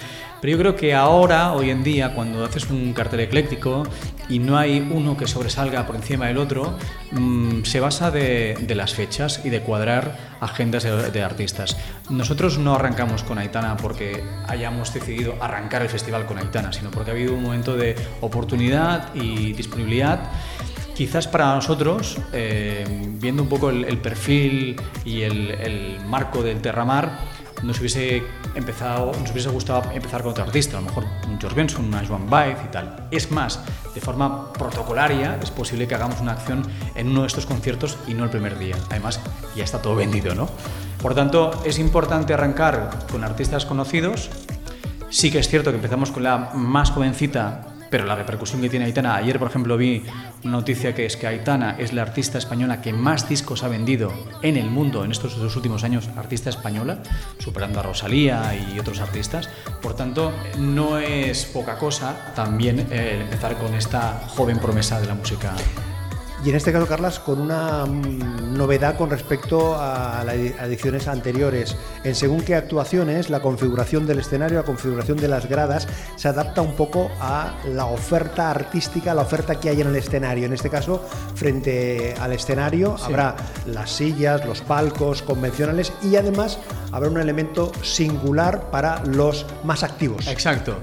Pero 0.41 0.53
yo 0.53 0.59
creo 0.59 0.77
que 0.77 0.95
ahora, 0.95 1.53
hoy 1.53 1.71
en 1.71 1.83
día, 1.83 2.15
cuando 2.15 2.45
haces 2.45 2.71
un 2.71 2.93
cartel 2.93 3.21
ecléctico 3.21 3.85
y 4.29 4.39
no 4.39 4.57
hay 4.57 4.87
uno 4.91 5.17
que 5.17 5.27
sobresalga 5.27 5.87
por 5.87 5.97
encima 5.97 6.27
del 6.27 6.39
otro, 6.39 6.77
mm, 7.13 7.65
se 7.65 7.81
basa 7.81 8.11
de, 8.11 8.57
las 8.77 8.95
fechas 8.95 9.41
y 9.45 9.51
de 9.51 9.61
cuadrar 9.61 10.37
agendas 10.41 10.85
de, 10.85 11.23
artistas. 11.23 11.77
Nosotros 12.11 12.59
no 12.59 12.75
arrancamos 12.75 13.23
con 13.23 13.39
Aitana 13.39 13.77
porque 13.77 14.23
hayamos 14.47 14.93
decidido 14.93 15.35
arrancar 15.41 15.83
el 15.83 15.89
festival 15.89 16.27
con 16.27 16.39
Aitana, 16.39 16.73
sino 16.73 16.91
porque 16.91 17.11
ha 17.11 17.15
habido 17.15 17.35
un 17.35 17.43
momento 17.43 17.77
de 17.77 17.97
oportunidad 18.21 19.15
y 19.15 19.55
disponibilidad 19.55 20.21
Quizás 20.97 21.29
para 21.29 21.55
nosotros, 21.55 22.17
eh, 22.33 22.83
viendo 23.21 23.43
un 23.43 23.51
poco 23.51 23.69
el, 23.69 23.99
perfil 23.99 24.81
y 25.05 25.21
el, 25.21 26.01
marco 26.09 26.43
del 26.43 26.63
Terramar, 26.63 27.19
nos 27.63 27.79
hubiese 27.81 28.23
empezado, 28.55 29.13
nos 29.21 29.31
hubiese 29.31 29.51
gustado 29.51 29.91
empezar 29.93 30.23
con 30.23 30.31
otro 30.31 30.45
artista, 30.45 30.79
a 30.79 30.81
lo 30.81 30.87
mejor 30.87 31.05
un 31.29 31.39
George 31.39 31.55
Benson, 31.55 31.85
una 31.85 32.03
Joan 32.07 32.31
Baez 32.31 32.57
y 32.65 32.69
tal. 32.69 33.09
Es 33.11 33.31
más, 33.31 33.61
de 33.95 34.01
forma 34.01 34.51
protocolaria 34.55 35.39
es 35.43 35.51
posible 35.51 35.87
que 35.87 35.95
hagamos 35.95 36.19
una 36.23 36.33
acción 36.33 36.63
en 36.95 37.09
uno 37.09 37.21
de 37.21 37.27
estos 37.27 37.45
conciertos 37.45 37.99
y 38.09 38.15
no 38.15 38.25
el 38.25 38.31
primer 38.31 38.59
día. 38.59 38.77
Además, 38.89 39.21
ya 39.55 39.65
está 39.65 39.83
todo 39.83 39.97
vendido, 39.97 40.35
¿no? 40.35 40.49
Por 41.03 41.15
tanto, 41.15 41.63
es 41.67 41.79
importante 41.79 42.33
arrancar 42.33 43.05
con 43.13 43.23
artistas 43.23 43.67
conocidos. 43.67 44.31
Sí 45.11 45.31
que 45.31 45.41
es 45.41 45.49
cierto 45.49 45.73
que 45.73 45.77
empezamos 45.77 46.11
con 46.11 46.23
la 46.23 46.53
más 46.55 46.91
jovencita 46.91 47.76
pero 47.91 48.05
la 48.05 48.15
repercusión 48.15 48.61
que 48.61 48.69
tiene 48.69 48.87
Aitana, 48.87 49.17
ayer 49.17 49.39
por 49.39 49.49
ejemplo 49.49 49.77
vi 49.77 50.05
una 50.43 50.53
noticia 50.53 50.95
que 50.95 51.07
es 51.07 51.17
que 51.17 51.27
Aitana 51.27 51.77
es 51.79 51.93
la 51.93 52.03
artista 52.03 52.39
española 52.39 52.81
que 52.81 52.93
más 52.93 53.29
discos 53.29 53.63
ha 53.63 53.69
vendido 53.69 54.13
en 54.43 54.57
el 54.57 54.71
mundo 54.71 55.05
en 55.05 55.13
estos 55.13 55.37
dos 55.39 55.57
últimos 55.57 55.85
años, 55.85 56.09
artista 56.17 56.51
española, 56.51 56.99
superando 57.39 57.81
a 57.81 57.83
Rosalía 57.83 58.55
y 58.55 58.79
otros 58.79 59.01
artistas. 59.01 59.49
Por 59.83 59.95
tanto, 59.95 60.33
no 60.59 60.99
es 60.99 61.45
poca 61.47 61.79
cosa 61.79 62.33
también 62.35 62.87
eh, 62.91 63.21
empezar 63.23 63.57
con 63.57 63.75
esta 63.75 64.21
joven 64.29 64.59
promesa 64.59 65.01
de 65.01 65.07
la 65.07 65.15
música 65.15 65.55
y 66.45 66.51
en 66.51 66.57
este 66.57 66.73
caso, 66.73 66.87
Carlas, 66.87 67.19
con 67.19 67.41
una 67.41 67.87
mm, 67.87 68.57
novedad 68.57 68.97
con 68.97 69.11
respecto 69.11 69.77
a 69.79 70.23
las 70.25 70.37
ediciones 70.37 71.09
anteriores. 71.09 71.77
En 72.05 72.15
según 72.15 72.43
qué 72.43 72.55
actuaciones, 72.55 73.31
la 73.31 73.41
configuración 73.41 74.07
del 74.07 74.19
escenario, 74.19 74.59
la 74.59 74.65
configuración 74.65 75.17
de 75.17 75.29
las 75.29 75.49
gradas, 75.49 75.89
se 76.17 76.29
adapta 76.29 76.63
un 76.63 76.75
poco 76.75 77.11
a 77.21 77.55
la 77.73 77.87
oferta 77.87 78.51
artística, 78.51 79.15
la 79.15 79.23
oferta 79.23 79.59
que 79.59 79.71
hay 79.71 79.81
en 79.81 79.89
el 79.89 79.97
escenario. 79.97 80.47
En 80.47 80.53
este 80.53 80.71
caso, 80.71 81.05
frente 81.35 82.15
al 82.21 82.33
escenario 82.33 82.97
habrá 83.03 83.37
las 83.67 83.91
sillas, 83.91 84.45
los 84.45 84.61
palcos 84.61 85.23
convencionales 85.23 85.93
y 86.03 86.17
además 86.17 86.59
habrá 86.93 87.09
un 87.09 87.21
elemento 87.21 87.73
singular 87.83 88.71
para 88.71 89.03
los 89.05 89.47
más 89.65 89.83
activos. 89.83 90.27
Exacto. 90.29 90.77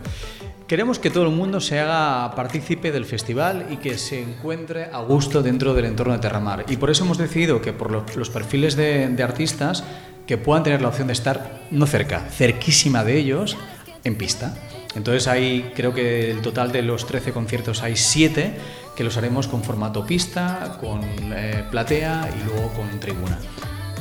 Queremos 0.74 0.98
que 0.98 1.12
todo 1.12 1.26
el 1.26 1.30
mundo 1.30 1.62
se 1.62 1.80
haga 1.80 2.34
partícipe 2.34 2.92
del 2.92 3.06
festival 3.06 3.68
y 3.70 3.78
que 3.78 4.00
se 4.00 4.24
encuentre 4.24 4.86
a 4.86 5.02
gusto 5.02 5.44
dentro 5.44 5.76
del 5.76 5.86
entorno 5.86 6.14
de 6.14 6.20
Terramar. 6.20 6.66
Y 6.68 6.78
por 6.78 6.90
eso 6.90 7.04
hemos 7.04 7.20
decidido 7.20 7.62
que 7.62 7.74
por 7.74 7.92
los 7.92 8.30
perfiles 8.32 8.76
de, 8.76 9.16
artistas 9.24 9.84
que 10.26 10.40
puedan 10.40 10.64
tener 10.64 10.82
la 10.82 10.88
opción 10.88 11.06
de 11.06 11.14
estar 11.14 11.62
no 11.70 11.86
cerca, 11.86 12.22
cerquísima 12.22 13.04
de 13.04 13.20
ellos, 13.20 13.56
en 14.04 14.18
pista. 14.18 14.56
Entonces 14.96 15.28
hay, 15.28 15.74
creo 15.76 15.94
que 15.94 16.32
el 16.32 16.42
total 16.42 16.72
de 16.72 16.82
los 16.82 17.06
13 17.06 17.34
conciertos 17.34 17.84
hay 17.84 17.96
7 17.96 18.56
que 18.96 19.04
los 19.04 19.16
haremos 19.16 19.48
con 19.48 19.64
formato 19.64 20.08
pista, 20.08 20.80
con 20.82 21.02
eh, 21.04 21.66
platea 21.70 22.32
y 22.36 22.46
luego 22.46 22.74
con 22.74 23.00
tribuna. 23.00 23.38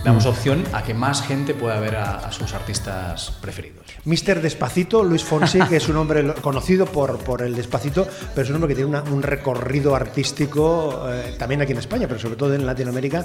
Damos 0.04 0.26
opción 0.26 0.64
a 0.73 0.82
que 0.82 0.94
más 0.94 1.23
gente 1.23 1.54
pueda 1.54 1.78
ver 1.78 1.94
a, 1.94 2.16
a 2.26 2.32
sus 2.32 2.54
artistas 2.54 3.30
preferidos. 3.40 3.87
Mister 4.04 4.42
Despacito, 4.42 5.04
Luis 5.04 5.23
Fonsi, 5.23 5.61
que 5.61 5.76
es 5.76 5.88
un 5.88 5.97
hombre 5.97 6.35
conocido 6.40 6.87
por, 6.87 7.18
por 7.18 7.40
el 7.42 7.54
Despacito, 7.54 8.09
pero 8.35 8.42
es 8.42 8.50
un 8.50 8.56
hombre 8.56 8.68
que 8.71 8.75
tiene 8.75 8.90
una- 8.90 9.02
un 9.02 9.23
recorrido 9.23 9.94
artístico 9.94 11.04
eh, 11.09 11.37
también 11.38 11.62
aquí 11.62 11.71
en 11.71 11.78
España, 11.78 12.09
pero 12.09 12.18
sobre 12.18 12.35
todo 12.35 12.52
en 12.52 12.66
Latinoamérica, 12.66 13.25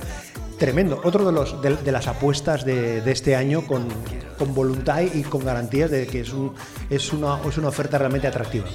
tremendo. 0.59 1.01
Otro 1.03 1.25
de, 1.25 1.31
los, 1.31 1.59
de, 1.63 1.77
de 1.77 1.91
las 1.91 2.05
apuestas 2.07 2.63
de, 2.63 3.01
de 3.01 3.11
este 3.11 3.35
año 3.35 3.63
con, 3.65 3.87
con 4.37 4.53
voluntad 4.53 5.01
y 5.01 5.23
con 5.23 5.43
garantías 5.43 5.89
de 5.89 6.05
que 6.05 6.19
es, 6.21 6.31
un- 6.31 6.53
es, 6.91 7.11
una, 7.11 7.39
es 7.49 7.57
una 7.57 7.69
oferta 7.69 7.97
realmente 7.97 8.27
atractiva. 8.27 8.65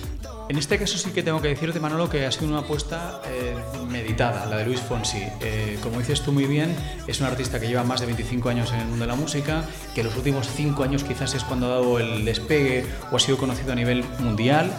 En 0.48 0.58
este 0.58 0.78
caso 0.78 0.98
sí 0.98 1.10
que 1.10 1.22
tengo 1.22 1.40
que 1.40 1.48
decirte, 1.48 1.80
Manolo, 1.80 2.10
que 2.10 2.26
ha 2.26 2.32
sido 2.32 2.48
una 2.48 2.58
apuesta 2.58 3.22
eh, 3.26 3.54
meditada, 3.88 4.44
la 4.46 4.56
de 4.56 4.66
Luis 4.66 4.80
Fonsi. 4.80 5.22
Eh, 5.40 5.78
como 5.82 5.98
dices 5.98 6.20
tú 6.22 6.32
muy 6.32 6.44
bien, 6.44 6.74
es 7.06 7.20
un 7.20 7.26
artista 7.26 7.58
que 7.58 7.68
lleva 7.68 7.84
más 7.84 8.00
de 8.00 8.06
25 8.06 8.48
años 8.48 8.72
en 8.72 8.80
el 8.80 8.86
mundo 8.86 9.04
de 9.04 9.08
la 9.08 9.14
música, 9.14 9.64
que 9.94 10.02
los 10.02 10.14
últimos 10.16 10.48
5 10.48 10.82
años 10.82 11.04
quizás 11.04 11.34
es 11.34 11.44
cuando 11.44 11.66
ha 11.66 11.70
dado 11.70 11.98
el 11.98 12.24
despegue 12.24 12.84
o 13.10 13.16
ha 13.16 13.20
sido 13.20 13.38
conocido 13.38 13.72
a 13.72 13.76
nivel 13.76 14.04
mundial. 14.18 14.72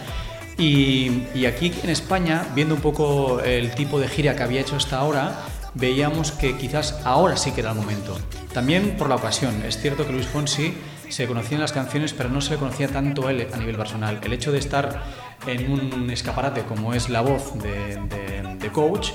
Y, 0.57 1.23
y 1.33 1.45
aquí 1.47 1.73
en 1.81 1.89
España, 1.89 2.45
viendo 2.53 2.75
un 2.75 2.81
poco 2.81 3.39
el 3.39 3.73
tipo 3.73 3.99
de 3.99 4.07
gira 4.07 4.35
que 4.35 4.43
había 4.43 4.61
hecho 4.61 4.75
hasta 4.75 4.99
ahora, 4.99 5.45
veíamos 5.73 6.31
que 6.31 6.57
quizás 6.57 6.99
ahora 7.03 7.37
sí 7.37 7.51
que 7.51 7.61
era 7.61 7.71
el 7.71 7.77
momento. 7.77 8.17
También 8.53 8.95
por 8.97 9.09
la 9.09 9.15
ocasión. 9.15 9.63
Es 9.65 9.79
cierto 9.79 10.05
que 10.05 10.13
Luis 10.13 10.27
Fonsi 10.27 10.75
se 11.09 11.27
conocía 11.27 11.55
en 11.55 11.61
las 11.61 11.71
canciones, 11.71 12.13
pero 12.13 12.29
no 12.29 12.41
se 12.41 12.51
le 12.51 12.57
conocía 12.57 12.87
tanto 12.87 13.29
él 13.29 13.47
a 13.51 13.57
nivel 13.57 13.75
personal. 13.75 14.19
El 14.23 14.33
hecho 14.33 14.51
de 14.51 14.59
estar 14.59 15.01
en 15.47 15.71
un 15.71 16.09
escaparate 16.09 16.63
como 16.63 16.93
es 16.93 17.09
la 17.09 17.21
voz 17.21 17.53
de, 17.61 18.69
Coach, 18.71 19.11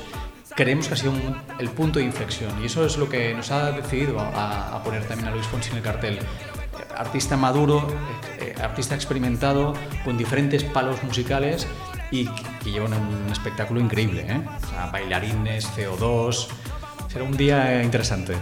creemos 0.55 0.89
que 0.89 0.95
ha 0.95 0.97
sido 0.97 1.13
el 1.59 1.69
punto 1.71 1.99
de 1.99 2.05
inflexión. 2.05 2.53
Y 2.63 2.67
eso 2.67 2.85
es 2.85 2.97
lo 2.97 3.09
que 3.09 3.35
nos 3.35 3.51
ha 3.51 3.73
decidido 3.73 4.21
a, 4.21 4.77
a 4.77 4.83
poner 4.85 5.05
también 5.05 5.29
a 5.29 5.31
Luis 5.33 5.47
Fonsi 5.47 5.71
en 5.71 5.79
el 5.79 5.83
cartel. 5.83 6.19
Artista 6.97 7.37
maduro, 7.37 7.89
eh, 8.39 8.55
eh, 8.57 8.63
artista 8.63 8.95
experimentado, 8.95 9.75
con 10.05 10.17
diferentes 10.17 10.65
palos 10.65 11.03
musicales 11.03 11.67
y 12.11 12.27
que, 12.63 12.71
lleva 12.71 12.87
un, 12.87 13.31
espectáculo 13.31 13.81
increíble. 13.81 14.25
¿eh? 14.29 14.41
O 14.63 14.67
sea, 14.67 14.87
bailarines, 14.87 15.69
CO2. 15.77 16.49
Será 17.09 17.25
un 17.25 17.37
día 17.37 17.83
interesante. 17.83 18.37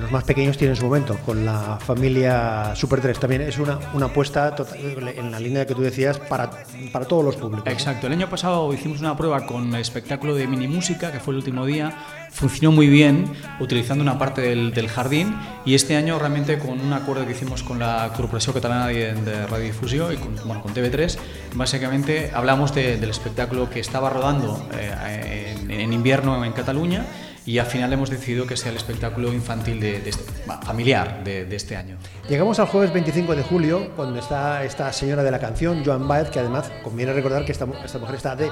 Los 0.00 0.10
más 0.10 0.24
pequeños 0.24 0.56
tienen 0.58 0.76
su 0.76 0.84
momento, 0.84 1.16
con 1.24 1.44
la 1.44 1.78
familia 1.80 2.74
Super 2.74 3.00
3. 3.00 3.18
También 3.18 3.42
es 3.42 3.58
una, 3.58 3.78
una 3.94 4.06
apuesta 4.06 4.54
tota- 4.54 4.76
en 4.76 5.30
la 5.30 5.38
línea 5.38 5.66
que 5.66 5.74
tú 5.74 5.82
decías 5.82 6.18
para, 6.18 6.50
para 6.92 7.04
todos 7.04 7.24
los 7.24 7.36
públicos. 7.36 7.72
Exacto, 7.72 8.06
el 8.06 8.12
año 8.14 8.28
pasado 8.28 8.72
hicimos 8.72 9.00
una 9.00 9.16
prueba 9.16 9.46
con 9.46 9.74
el 9.74 9.80
espectáculo 9.80 10.34
de 10.34 10.46
mini 10.46 10.66
música, 10.68 11.12
que 11.12 11.20
fue 11.20 11.32
el 11.32 11.38
último 11.38 11.66
día, 11.66 11.92
funcionó 12.30 12.72
muy 12.72 12.86
bien, 12.88 13.24
utilizando 13.60 14.02
una 14.02 14.18
parte 14.18 14.40
del, 14.40 14.72
del 14.72 14.88
jardín, 14.88 15.36
y 15.64 15.74
este 15.74 15.96
año 15.96 16.18
realmente 16.18 16.58
con 16.58 16.80
un 16.80 16.92
acuerdo 16.92 17.26
que 17.26 17.32
hicimos 17.32 17.62
con 17.62 17.78
la 17.78 18.10
Corporación 18.16 18.54
Catalana 18.54 18.86
de, 18.88 19.14
de 19.14 19.46
Radiodifusió 19.46 20.12
y 20.12 20.16
con, 20.16 20.34
bueno, 20.46 20.62
con 20.62 20.72
TV3, 20.74 21.18
básicamente 21.54 22.30
hablamos 22.34 22.74
de- 22.74 22.96
del 22.96 23.10
espectáculo 23.10 23.68
que 23.68 23.80
estaba 23.80 24.10
rodando 24.10 24.66
eh, 24.78 25.54
en, 25.62 25.70
en 25.70 25.92
invierno 25.92 26.44
en 26.44 26.52
Cataluña, 26.52 27.04
y 27.46 27.58
al 27.58 27.66
final 27.66 27.92
hemos 27.92 28.10
decidido 28.10 28.46
que 28.46 28.56
sea 28.56 28.70
el 28.70 28.76
espectáculo 28.76 29.32
infantil 29.32 29.80
de, 29.80 30.08
este- 30.08 30.24
familiar 30.64 31.24
de, 31.24 31.54
este 31.54 31.76
año. 31.76 31.96
Llegamos 32.28 32.58
al 32.58 32.66
jueves 32.66 32.92
25 32.92 33.34
de 33.34 33.42
julio, 33.42 33.90
cuando 33.96 34.18
está 34.18 34.64
esta 34.64 34.92
señora 34.92 35.22
de 35.22 35.30
la 35.30 35.38
canción, 35.38 35.84
Joan 35.84 36.06
Baez, 36.06 36.30
que 36.30 36.38
además 36.38 36.70
conviene 36.82 37.12
recordar 37.12 37.44
que 37.44 37.52
esta 37.52 37.66
mujer 37.66 38.14
está 38.14 38.36
de. 38.36 38.50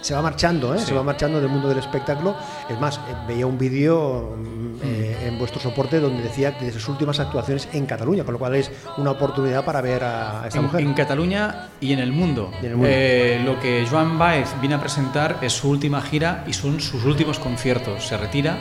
Se 0.00 0.14
va 0.14 0.22
marchando, 0.22 0.74
¿eh? 0.74 0.78
Sí. 0.78 0.86
se 0.86 0.94
va 0.94 1.02
marchando 1.02 1.40
del 1.40 1.50
mundo 1.50 1.68
del 1.68 1.78
espectáculo. 1.78 2.34
Es 2.68 2.78
más, 2.80 2.96
eh, 2.96 3.00
veía 3.28 3.46
un 3.46 3.58
vídeo 3.58 4.36
mm, 4.36 4.76
eh, 4.82 5.26
en 5.26 5.38
vuestro 5.38 5.60
soporte 5.60 6.00
donde 6.00 6.22
decía 6.22 6.56
que 6.56 6.66
de 6.66 6.72
sus 6.72 6.88
últimas 6.88 7.20
actuaciones 7.20 7.68
en 7.72 7.86
Cataluña, 7.86 8.24
con 8.24 8.32
lo 8.32 8.38
cual 8.38 8.54
es 8.54 8.70
una 8.96 9.10
oportunidad 9.10 9.64
para 9.64 9.80
ver 9.80 10.02
a 10.04 10.44
esta 10.46 10.58
en, 10.58 10.64
mujer. 10.64 10.80
en 10.80 10.94
Cataluña 10.94 11.68
y 11.80 11.92
en 11.92 11.98
el 11.98 12.12
mundo. 12.12 12.50
Y 12.62 12.66
en 12.66 12.70
el 12.72 12.76
mundo. 12.76 12.90
Eh, 12.90 13.42
lo 13.44 13.60
que 13.60 13.86
Joan 13.90 14.18
Baez 14.18 14.48
viene 14.60 14.76
a 14.76 14.80
presentar 14.80 15.38
es 15.42 15.52
su 15.52 15.68
última 15.68 16.00
gira 16.00 16.44
y 16.46 16.52
son 16.54 16.80
sus 16.80 17.04
últimos 17.04 17.38
conciertos. 17.38 18.06
Se 18.06 18.16
retira, 18.16 18.56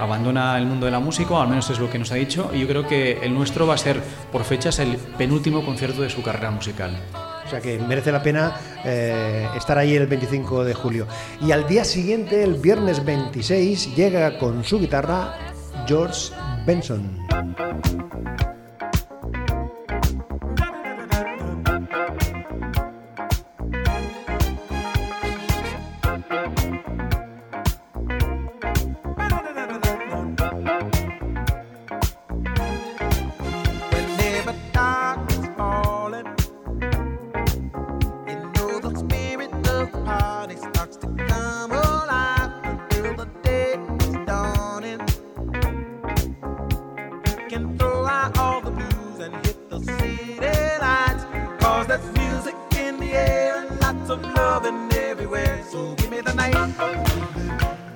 abandona 0.00 0.58
el 0.58 0.66
mundo 0.66 0.86
de 0.86 0.92
la 0.92 0.98
música, 0.98 1.40
al 1.40 1.48
menos 1.48 1.70
es 1.70 1.78
lo 1.78 1.88
que 1.88 1.98
nos 1.98 2.10
ha 2.10 2.16
dicho, 2.16 2.50
y 2.52 2.60
yo 2.60 2.66
creo 2.66 2.86
que 2.88 3.20
el 3.22 3.32
nuestro 3.32 3.66
va 3.68 3.74
a 3.74 3.78
ser, 3.78 4.02
por 4.32 4.42
fechas, 4.42 4.80
el 4.80 4.96
penúltimo 4.96 5.64
concierto 5.64 6.02
de 6.02 6.10
su 6.10 6.22
carrera 6.22 6.50
musical. 6.50 6.96
O 7.44 7.50
sea 7.50 7.60
que 7.60 7.78
merece 7.78 8.10
la 8.10 8.22
pena 8.22 8.56
eh, 8.84 9.48
estar 9.56 9.76
ahí 9.78 9.94
el 9.94 10.06
25 10.06 10.64
de 10.64 10.74
julio. 10.74 11.06
Y 11.40 11.52
al 11.52 11.66
día 11.66 11.84
siguiente, 11.84 12.42
el 12.42 12.54
viernes 12.54 13.04
26, 13.04 13.94
llega 13.94 14.38
con 14.38 14.64
su 14.64 14.78
guitarra 14.78 15.34
George 15.86 16.32
Benson. 16.66 17.18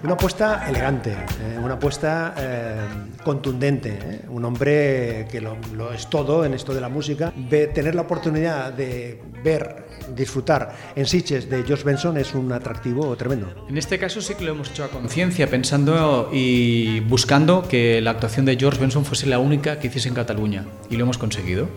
Una 0.01 0.13
apuesta 0.15 0.65
elegante, 0.69 1.11
eh, 1.11 1.59
una 1.61 1.75
apuesta 1.75 2.33
eh, 2.39 2.77
contundente. 3.25 3.99
eh. 4.01 4.21
Un 4.29 4.45
hombre 4.45 5.27
que 5.31 5.41
lo, 5.41 5.57
lo 5.75 5.93
es 5.93 6.09
todo 6.09 6.45
en 6.45 6.55
esto 6.55 6.73
de 6.73 6.81
la 6.81 6.89
música. 6.89 7.33
Ve- 7.37 7.67
tener 7.67 7.97
la 7.97 8.03
oportunidad 8.03 8.73
de 8.73 9.21
ver, 9.43 9.87
disfrutar 10.15 10.75
en 10.95 11.05
Sitges 11.05 11.51
de 11.51 11.65
George 11.65 11.83
Benson 11.85 12.17
es 12.17 12.33
un 12.35 12.53
atractivo 12.53 13.15
tremendo. 13.17 13.67
En 13.69 13.77
este 13.77 13.99
caso 13.99 14.21
sí 14.23 14.35
que 14.35 14.45
lo 14.45 14.53
hemos 14.53 14.71
hecho 14.71 14.85
a 14.85 14.89
conciencia, 14.89 15.51
pensando 15.51 16.31
y 16.33 17.01
buscando 17.01 17.67
que 17.69 18.01
la 18.01 18.13
actuación 18.13 18.47
de 18.47 18.57
George 18.57 18.81
Benson 18.81 19.05
fuese 19.05 19.27
la 19.27 19.41
única 19.41 19.81
que 19.81 19.89
hiciese 19.89 20.09
en 20.09 20.15
Cataluña. 20.15 20.65
Y 20.89 20.97
lo 20.97 21.03
hemos 21.05 21.19
conseguido. 21.19 21.69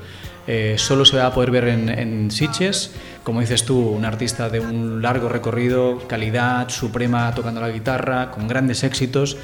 Eh, 0.47 0.75
solo 0.77 1.05
se 1.05 1.17
va 1.17 1.27
a 1.27 1.33
poder 1.33 1.51
ver 1.51 1.67
en, 1.67 1.89
en 1.89 2.31
Sitges. 2.31 2.91
Como 3.23 3.41
dices 3.41 3.65
tú, 3.65 3.79
un 3.79 4.05
artista 4.05 4.49
de 4.49 4.59
un 4.59 5.01
largo 5.01 5.29
recorrido, 5.29 5.99
calidad 6.07 6.69
suprema 6.69 7.33
tocando 7.35 7.61
la 7.61 7.69
guitarra, 7.69 8.31
con 8.31 8.47
grandes 8.47 8.83
éxitos. 8.83 9.37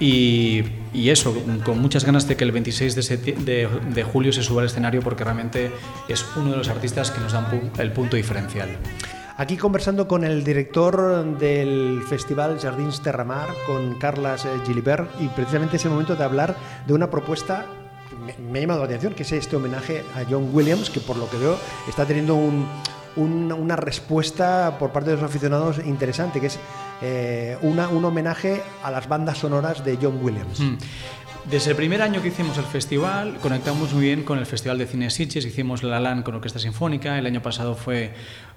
Y, 0.00 0.64
eso, 0.94 1.34
con 1.64 1.80
muchas 1.80 2.04
ganas 2.04 2.28
de 2.28 2.36
que 2.36 2.44
el 2.44 2.52
26 2.52 2.94
de, 2.94 4.06
julio 4.10 4.32
se 4.32 4.42
suba 4.42 4.62
al 4.62 4.68
escenario 4.68 5.00
porque 5.00 5.24
realmente 5.24 5.72
es 6.08 6.24
uno 6.36 6.52
de 6.52 6.56
los 6.56 6.68
artistas 6.68 7.10
que 7.10 7.20
nos 7.20 7.32
dan 7.32 7.72
el 7.78 7.92
punto 7.92 8.16
diferencial. 8.16 8.68
Aquí 9.36 9.56
conversando 9.56 10.08
con 10.08 10.24
el 10.24 10.42
director 10.42 11.38
del 11.38 12.02
Festival 12.08 12.58
Jardins 12.60 13.02
Terramar, 13.02 13.48
con 13.66 13.96
Carlas 13.98 14.46
Gilibert, 14.66 15.08
y 15.20 15.28
precisamente 15.28 15.76
es 15.76 15.84
el 15.84 15.92
momento 15.92 16.16
de 16.16 16.24
hablar 16.24 16.56
de 16.86 16.92
una 16.92 17.08
propuesta 17.08 17.66
me, 18.38 18.58
ha 18.58 18.62
llamado 18.62 18.80
la 18.80 18.86
atención, 18.86 19.14
que 19.14 19.22
es 19.22 19.32
este 19.32 19.56
homenaje 19.56 20.04
a 20.14 20.24
John 20.28 20.50
Williams, 20.52 20.90
que 20.90 21.00
por 21.00 21.16
lo 21.16 21.28
que 21.30 21.36
veo 21.38 21.58
está 21.88 22.04
teniendo 22.04 22.34
un- 22.34 22.66
un- 23.16 23.52
una 23.52 23.76
respuesta 23.76 24.76
por 24.78 24.90
parte 24.92 25.10
de 25.10 25.16
los 25.16 25.24
aficionados 25.24 25.78
interesante, 25.84 26.40
que 26.40 26.46
es 26.48 26.58
eh, 27.00 27.56
un 27.62 28.04
homenaje 28.04 28.60
a 28.82 28.90
las 28.90 29.08
bandas 29.08 29.38
sonoras 29.38 29.84
de 29.84 29.96
John 30.02 30.18
Williams. 30.22 30.58
Mm. 30.60 30.76
Desde 31.48 31.70
el 31.70 31.76
primer 31.76 32.02
año 32.02 32.20
que 32.20 32.28
hicimos 32.28 32.58
el 32.58 32.64
festival, 32.64 33.36
conectamos 33.40 33.92
muy 33.94 34.02
bien 34.02 34.22
con 34.24 34.38
el 34.38 34.44
Festival 34.44 34.76
de 34.78 34.86
Cine 34.86 35.08
Sitges, 35.08 35.46
hicimos 35.46 35.82
La 35.82 35.98
LAN 36.00 36.22
con 36.22 36.34
Orquesta 36.34 36.58
Sinfónica, 36.58 37.16
el 37.18 37.24
año 37.24 37.40
pasado 37.40 37.74
fue 37.74 38.12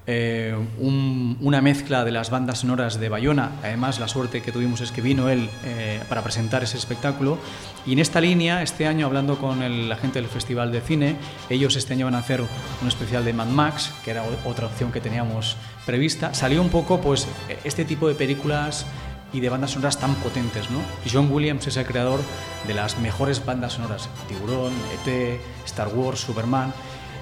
eh, 0.07 0.55
un- 0.79 1.37
una 1.41 1.61
mezcla 1.61 2.03
de 2.03 2.11
las 2.11 2.29
bandas 2.31 2.59
sonoras 2.59 2.99
de 2.99 3.07
Bayona, 3.09 3.51
además 3.63 3.99
la 3.99 4.07
suerte 4.07 4.41
que 4.41 4.51
tuvimos 4.51 4.81
es 4.81 4.91
que 4.91 5.01
vino 5.01 5.29
él 5.29 5.49
eh, 5.63 6.01
para 6.09 6.23
presentar 6.23 6.63
ese 6.63 6.77
espectáculo, 6.77 7.37
y 7.85 7.93
en 7.93 7.99
esta 7.99 8.19
línea, 8.19 8.63
este 8.63 8.87
año 8.87 9.05
hablando 9.05 9.37
con 9.37 9.61
el- 9.61 9.89
la 9.89 9.95
gente 9.97 10.19
del 10.19 10.29
Festival 10.29 10.71
de 10.71 10.81
Cine, 10.81 11.15
ellos 11.49 11.75
este 11.75 11.93
año 11.93 12.05
van 12.05 12.15
a 12.15 12.19
hacer 12.19 12.41
un 12.81 12.87
especial 12.87 13.23
de 13.25 13.33
Mad 13.33 13.47
Max, 13.47 13.91
que 14.03 14.11
era 14.11 14.23
otra 14.45 14.67
opción 14.67 14.91
que 14.91 15.01
teníamos 15.01 15.55
prevista, 15.85 16.33
salió 16.33 16.61
un 16.61 16.69
poco 16.69 16.99
pues 16.99 17.27
este 17.63 17.85
tipo 17.85 18.07
de 18.07 18.15
películas 18.15 18.85
y 19.33 19.39
de 19.39 19.49
bandas 19.49 19.71
sonoras 19.71 19.97
tan 19.99 20.15
potentes, 20.15 20.69
¿no? 20.71 20.79
John 21.11 21.31
Williams 21.31 21.65
es 21.67 21.77
el 21.77 21.85
creador 21.85 22.19
de 22.67 22.73
las 22.73 22.97
mejores 22.99 23.45
bandas 23.45 23.73
sonoras, 23.73 24.09
Tiburón, 24.27 24.73
ET, 25.05 25.39
Star 25.65 25.87
Wars, 25.87 26.19
Superman. 26.19 26.73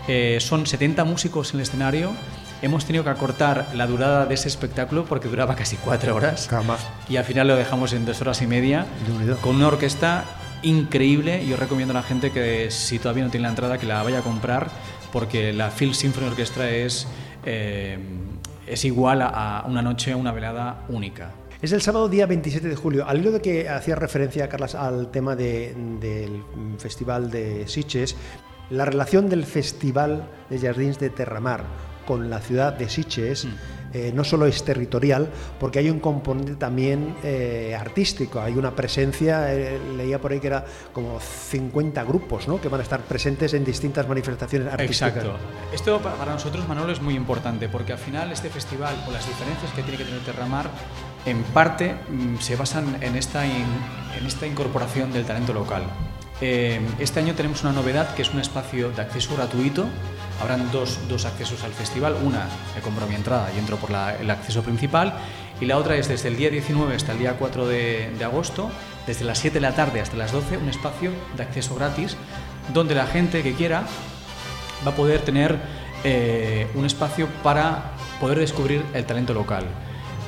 Eh, 0.07 0.37
son 0.39 0.65
70 0.65 1.03
músicos 1.05 1.51
en 1.53 1.57
el 1.59 1.63
escenario 1.63 2.11
hemos 2.61 2.85
tenido 2.85 3.03
que 3.03 3.09
acortar 3.09 3.67
la 3.73 3.87
durada 3.87 4.25
de 4.25 4.33
ese 4.35 4.47
espectáculo 4.47 5.05
porque 5.05 5.27
duraba 5.27 5.55
casi 5.55 5.75
cuatro 5.77 6.15
horas. 6.15 6.47
Y 7.09 7.17
al 7.17 7.23
final 7.25 7.47
lo 7.47 7.55
dejamos 7.55 7.93
en 7.93 8.05
dos 8.05 8.21
horas 8.21 8.41
y 8.41 8.47
media 8.47 8.85
con 9.41 9.55
una 9.55 9.67
orquesta 9.67 10.25
increíble. 10.63 11.45
Yo 11.45 11.55
recomiendo 11.57 11.91
a 11.93 11.95
la 11.95 12.03
gente 12.03 12.31
que 12.31 12.69
si 12.71 12.99
todavía 12.99 13.23
no 13.23 13.29
tiene 13.29 13.43
la 13.43 13.49
entrada 13.49 13.77
que 13.77 13.85
la 13.85 14.03
vaya 14.03 14.19
a 14.19 14.21
comprar 14.21 14.67
porque 15.11 15.53
la 15.53 15.69
Phil 15.71 15.95
Symphony 15.95 16.27
Orchestra 16.27 16.69
es, 16.69 17.07
eh, 17.45 17.97
es 18.67 18.85
igual 18.85 19.21
a, 19.21 19.59
a 19.59 19.65
una 19.65 19.81
noche, 19.81 20.13
una 20.13 20.31
velada 20.31 20.85
única. 20.89 21.31
Es 21.61 21.71
el 21.73 21.81
sábado 21.81 22.07
día 22.07 22.25
27 22.25 22.67
de 22.69 22.75
julio. 22.75 23.05
Al 23.07 23.17
hilo 23.19 23.31
de 23.31 23.41
que 23.41 23.67
hacía 23.67 23.95
referencia, 23.95 24.47
Carlas, 24.47 24.75
al 24.75 25.11
tema 25.11 25.35
de- 25.35 25.73
del 25.99 26.41
Festival 26.77 27.31
de 27.31 27.67
Sitges, 27.67 28.15
la 28.69 28.85
relación 28.85 29.27
del 29.29 29.45
Festival 29.45 30.23
de 30.49 30.59
Jardins 30.59 30.99
de 30.99 31.09
Terramar 31.09 31.63
con 32.09 32.27
la 32.27 32.39
ciudad 32.39 32.73
de 32.73 32.89
Sitges 32.89 33.47
eh, 33.93 34.11
no 34.15 34.23
solo 34.23 34.47
es 34.47 34.63
territorial, 34.63 35.29
porque 35.59 35.77
hay 35.77 35.89
un 35.91 35.99
componente 35.99 36.55
también 36.55 37.13
eh, 37.23 37.75
artístico, 37.79 38.39
hay 38.41 38.53
una 38.53 38.71
presencia, 38.75 39.53
eh, 39.53 39.79
leía 39.95 40.19
por 40.19 40.31
ahí 40.31 40.39
que 40.39 40.47
era 40.47 40.65
como 40.91 41.19
50 41.19 42.03
grupos 42.03 42.47
¿no? 42.47 42.59
que 42.59 42.67
van 42.67 42.79
a 42.79 42.83
estar 42.83 43.01
presentes 43.01 43.53
en 43.53 43.63
distintas 43.63 44.07
manifestaciones 44.07 44.71
artísticas. 44.73 45.17
Exacto. 45.17 45.37
Esto 45.71 45.99
pa- 46.01 46.15
para 46.15 46.33
nosotros, 46.33 46.67
Manolo, 46.67 46.91
es 46.91 47.01
muy 47.01 47.13
importante 47.15 47.69
porque 47.69 47.93
al 47.93 47.99
final 47.99 48.31
este 48.31 48.49
festival 48.49 48.95
o 49.07 49.11
las 49.11 49.27
diferencias 49.27 49.71
que 49.73 49.83
tiene 49.83 49.97
que 49.99 50.05
tener 50.05 50.19
Terramar 50.21 50.69
en 51.27 51.43
parte 51.43 51.93
mm, 52.09 52.37
se 52.37 52.55
basan 52.55 52.97
en 53.01 53.15
esta, 53.15 53.45
in- 53.45 53.65
en 54.19 54.25
esta 54.25 54.47
incorporación 54.47 55.11
del 55.13 55.25
talento 55.25 55.53
local. 55.53 55.83
Eh, 56.41 56.79
este 56.99 57.19
año 57.19 57.33
tenemos 57.35 57.63
una 57.63 57.73
novedad 57.73 58.13
que 58.15 58.21
es 58.21 58.33
un 58.33 58.39
espacio 58.39 58.91
de 58.91 59.01
acceso 59.01 59.35
gratuito. 59.35 59.85
Habrán 60.41 60.71
dos, 60.71 60.97
dos 61.09 61.25
accesos 61.25 61.63
al 61.63 61.71
festival. 61.73 62.15
Una, 62.23 62.45
me 62.75 62.81
compro 62.81 63.05
mi 63.07 63.15
entrada 63.15 63.49
y 63.55 63.59
entro 63.59 63.75
por 63.77 63.91
la- 63.91 64.15
el 64.15 64.29
acceso 64.31 64.61
principal. 64.63 65.13
Y 65.59 65.65
la 65.65 65.77
otra 65.77 65.95
es 65.97 66.07
desde 66.07 66.29
el 66.29 66.37
día 66.37 66.49
19 66.49 66.95
hasta 66.95 67.11
el 67.11 67.19
día 67.19 67.33
4 67.37 67.67
de, 67.67 68.11
de 68.17 68.23
agosto, 68.23 68.69
desde 69.05 69.25
las 69.25 69.37
7 69.39 69.55
de 69.55 69.61
la 69.61 69.75
tarde 69.75 69.99
hasta 69.99 70.15
las 70.15 70.31
12, 70.31 70.57
un 70.57 70.69
espacio 70.69 71.11
de 71.35 71.43
acceso 71.43 71.75
gratis 71.75 72.15
donde 72.73 72.95
la 72.95 73.05
gente 73.07 73.43
que 73.43 73.53
quiera 73.53 73.83
va 74.87 74.91
a 74.91 74.95
poder 74.95 75.21
tener 75.21 75.57
eh, 76.05 76.67
un 76.75 76.85
espacio 76.85 77.27
para 77.43 77.91
poder 78.21 78.39
descubrir 78.39 78.85
el 78.93 79.03
talento 79.05 79.33
local. 79.33 79.65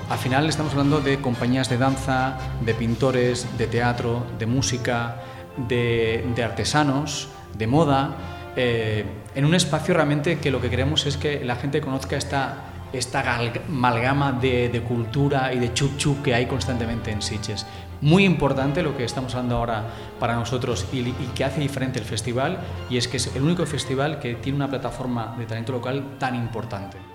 Al 0.10 0.18
final 0.18 0.50
estamos 0.50 0.74
hablando 0.74 1.00
de 1.00 1.22
compañías 1.22 1.70
de 1.70 1.78
danza, 1.78 2.38
de 2.60 2.74
pintores, 2.74 3.48
de 3.58 3.68
teatro, 3.68 4.26
de 4.38 4.46
música, 4.46 5.22
de, 5.58 6.34
artesanos, 6.44 7.30
de 7.58 7.68
moda, 7.68 8.16
eh, 8.56 9.06
en 9.36 9.46
un 9.46 9.56
espacio 9.56 9.94
realmente 9.94 10.40
que 10.40 10.52
lo 10.52 10.62
que 10.62 10.70
queremos 10.70 11.06
es 11.06 11.18
que 11.18 11.44
la 11.46 11.56
gente 11.56 11.82
conozca 11.82 12.18
esta, 12.18 12.66
esta 12.94 13.40
amalgama 13.68 14.34
de, 14.34 14.70
de 14.70 14.82
cultura 14.82 15.54
y 15.54 15.60
de 15.60 15.74
chup 15.74 15.98
chup 15.98 16.22
que 16.22 16.34
hay 16.34 16.46
constantemente 16.46 17.12
en 17.12 17.22
Sitges. 17.22 17.66
Muy 18.02 18.26
importante 18.26 18.82
lo 18.82 18.98
que 18.98 19.04
estamos 19.04 19.36
hablando 19.36 19.58
ahora 19.58 19.84
para 20.20 20.36
nosotros 20.36 20.88
y, 20.92 21.00
y 21.00 21.32
que 21.36 21.44
hace 21.44 21.62
diferente 21.62 22.00
el 22.00 22.06
festival, 22.06 22.58
y 22.90 22.98
es 22.98 23.08
que 23.08 23.18
es 23.18 23.36
el 23.36 23.44
único 23.44 23.66
festival 23.66 24.20
que 24.20 24.36
tiene 24.36 24.56
una 24.56 24.70
plataforma 24.70 25.36
de 25.38 25.46
talento 25.46 25.72
local 25.72 26.16
tan 26.18 26.36
importante. 26.36 27.11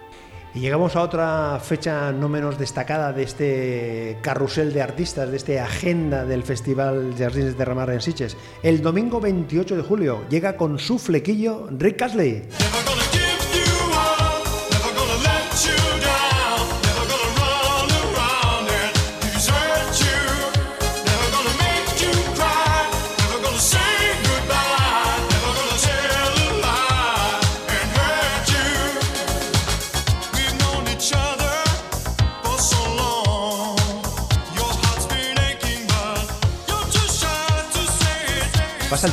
Y 0.57 0.61
llegamos 0.61 0.97
a 0.97 1.03
otra 1.03 1.61
fecha 1.63 2.13
no 2.13 2.31
menos 2.31 2.59
destacada 2.59 3.13
de 3.13 3.25
este 3.25 4.17
carrusel 4.23 4.73
de 4.73 4.81
artistas, 4.81 5.31
de 5.31 5.37
esta 5.37 5.63
agenda 5.63 6.25
del 6.25 6.45
Festival 6.45 7.15
Jardines 7.19 7.49
de 7.49 7.59
Terramar 7.59 7.91
en 7.91 8.01
Sitges. 8.01 8.39
El 8.63 8.81
domingo 8.81 9.21
28 9.21 9.77
de 9.77 9.83
julio 9.83 10.25
llega 10.31 10.57
con 10.57 10.79
su 10.79 10.99
flequillo 10.99 11.69
Rick 11.73 12.01
Astley. 12.01 12.45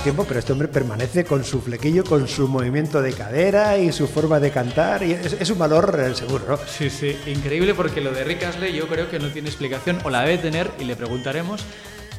Tiempo, 0.04 0.26
pero 0.28 0.40
este 0.40 0.52
hombre 0.52 0.68
permanece 0.68 1.24
con 1.24 1.46
su 1.46 1.62
flequillo, 1.62 2.04
con 2.04 2.28
su 2.28 2.50
movimiento 2.50 3.02
de 3.02 3.14
cadera 3.14 3.78
y 3.78 3.94
su 3.94 4.08
forma 4.08 4.40
de 4.40 4.52
cantar. 4.52 5.02
Y 5.02 5.14
es, 5.14 5.50
un 5.50 5.58
valor 5.58 5.98
eh, 5.98 6.14
seguro, 6.14 6.44
¿no? 6.48 6.58
Sí, 6.68 6.90
sí, 6.90 7.16
increíble 7.26 7.74
porque 7.74 8.02
lo 8.02 8.12
de 8.12 8.26
Rick 8.26 8.44
Astley 8.44 8.76
yo 8.76 8.88
creo 8.88 9.10
que 9.10 9.18
no 9.18 9.30
tiene 9.30 9.48
explicación 9.48 10.00
o 10.04 10.10
la 10.10 10.22
debe 10.22 10.38
tener 10.40 10.70
y 10.78 10.84
le 10.84 10.98
preguntaremos 10.98 11.64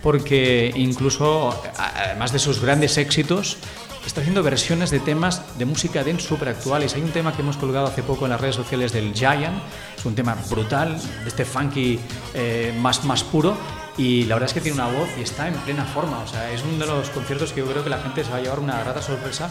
porque 0.02 0.72
incluso 0.74 1.62
además 1.76 2.32
de 2.32 2.38
sus 2.38 2.60
grandes 2.60 2.96
éxitos 2.98 3.58
está 4.06 4.20
haciendo 4.20 4.42
versiones 4.42 4.90
de 4.90 5.00
temas 5.00 5.58
de 5.58 5.64
música 5.66 6.04
dance 6.04 6.26
súper 6.26 6.48
actuales. 6.48 6.94
Hay 6.94 7.02
un 7.02 7.10
tema 7.10 7.34
que 7.34 7.42
hemos 7.42 7.56
colgado 7.56 7.86
hace 7.86 8.02
poco 8.02 8.24
en 8.24 8.30
las 8.30 8.40
redes 8.40 8.56
sociales 8.56 8.92
del 8.92 9.14
Giant, 9.14 9.62
es 9.96 10.04
un 10.04 10.14
tema 10.14 10.36
brutal, 10.50 10.98
de 11.22 11.28
este 11.28 11.44
funky 11.44 11.98
eh, 12.34 12.74
más, 12.80 13.04
más 13.04 13.24
puro 13.24 13.56
y 13.96 14.24
la 14.24 14.34
verdad 14.34 14.50
es 14.50 14.54
que 14.54 14.60
tiene 14.60 14.80
una 14.80 14.88
voz 14.88 15.08
y 15.18 15.22
está 15.22 15.48
en 15.48 15.54
plena 15.54 15.84
forma. 15.84 16.20
O 16.20 16.26
sea, 16.26 16.50
es 16.52 16.62
uno 16.62 16.78
de 16.78 16.86
los 16.86 17.10
conciertos 17.10 17.52
que 17.52 17.60
yo 17.60 17.66
creo 17.66 17.84
que 17.84 17.90
la 17.90 17.98
gente 17.98 18.24
se 18.24 18.30
va 18.30 18.38
a 18.38 18.40
llevar 18.40 18.60
una 18.60 18.80
grata 18.80 19.02
sorpresa 19.02 19.48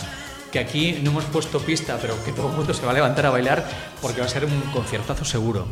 que 0.52 0.60
aquí 0.60 1.00
no 1.02 1.10
hemos 1.10 1.26
puesto 1.26 1.60
pista, 1.60 1.98
pero 2.00 2.14
que 2.24 2.32
todo 2.32 2.50
el 2.50 2.56
mundo 2.56 2.74
se 2.74 2.86
va 2.86 2.92
a 2.92 2.94
levantar 2.94 3.26
a 3.26 3.32
bailar 3.32 3.68
porque 4.02 4.22
va 4.22 4.28
a 4.28 4.30
ser 4.30 4.46
un 4.46 4.62
conciertazo 4.72 5.26
seguro. 5.26 5.66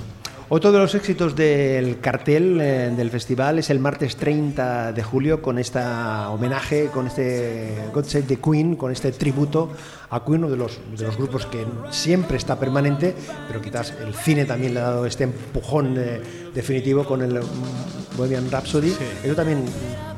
Otro 0.54 0.74
de 0.74 0.80
los 0.80 0.94
éxitos 0.96 1.34
del 1.34 2.02
cartel 2.02 2.60
eh, 2.60 2.92
del 2.94 3.10
festival 3.10 3.60
es 3.60 3.70
el 3.70 3.80
martes 3.80 4.18
30 4.18 4.92
de 4.92 5.02
julio 5.02 5.42
con 5.42 5.58
este 5.58 5.80
homenaje, 5.80 6.88
con 6.88 7.08
este 7.08 7.74
God 7.94 8.04
Save 8.04 8.26
the 8.26 8.36
Queen, 8.36 8.76
con 8.76 8.92
este 8.92 9.14
tributo 9.14 9.72
a 10.10 10.26
Queen, 10.26 10.44
uno 10.44 10.50
de 10.50 10.58
los, 10.58 10.78
de 10.98 11.06
los 11.06 11.16
grupos 11.16 11.46
que 11.46 11.66
siempre 11.90 12.36
está 12.36 12.60
permanente, 12.60 13.16
pero 13.48 13.62
quizás 13.62 13.94
el 14.06 14.14
cine 14.14 14.44
también 14.44 14.74
le 14.74 14.82
ha 14.82 14.90
dado 14.90 15.06
este 15.06 15.24
empujón 15.24 15.96
eh, 15.98 16.20
definitivo 16.54 17.06
con 17.06 17.22
el 17.22 17.40
Bohemian 18.18 18.52
Rhapsody. 18.52 18.94
Eso 19.24 19.34
también 19.34 19.64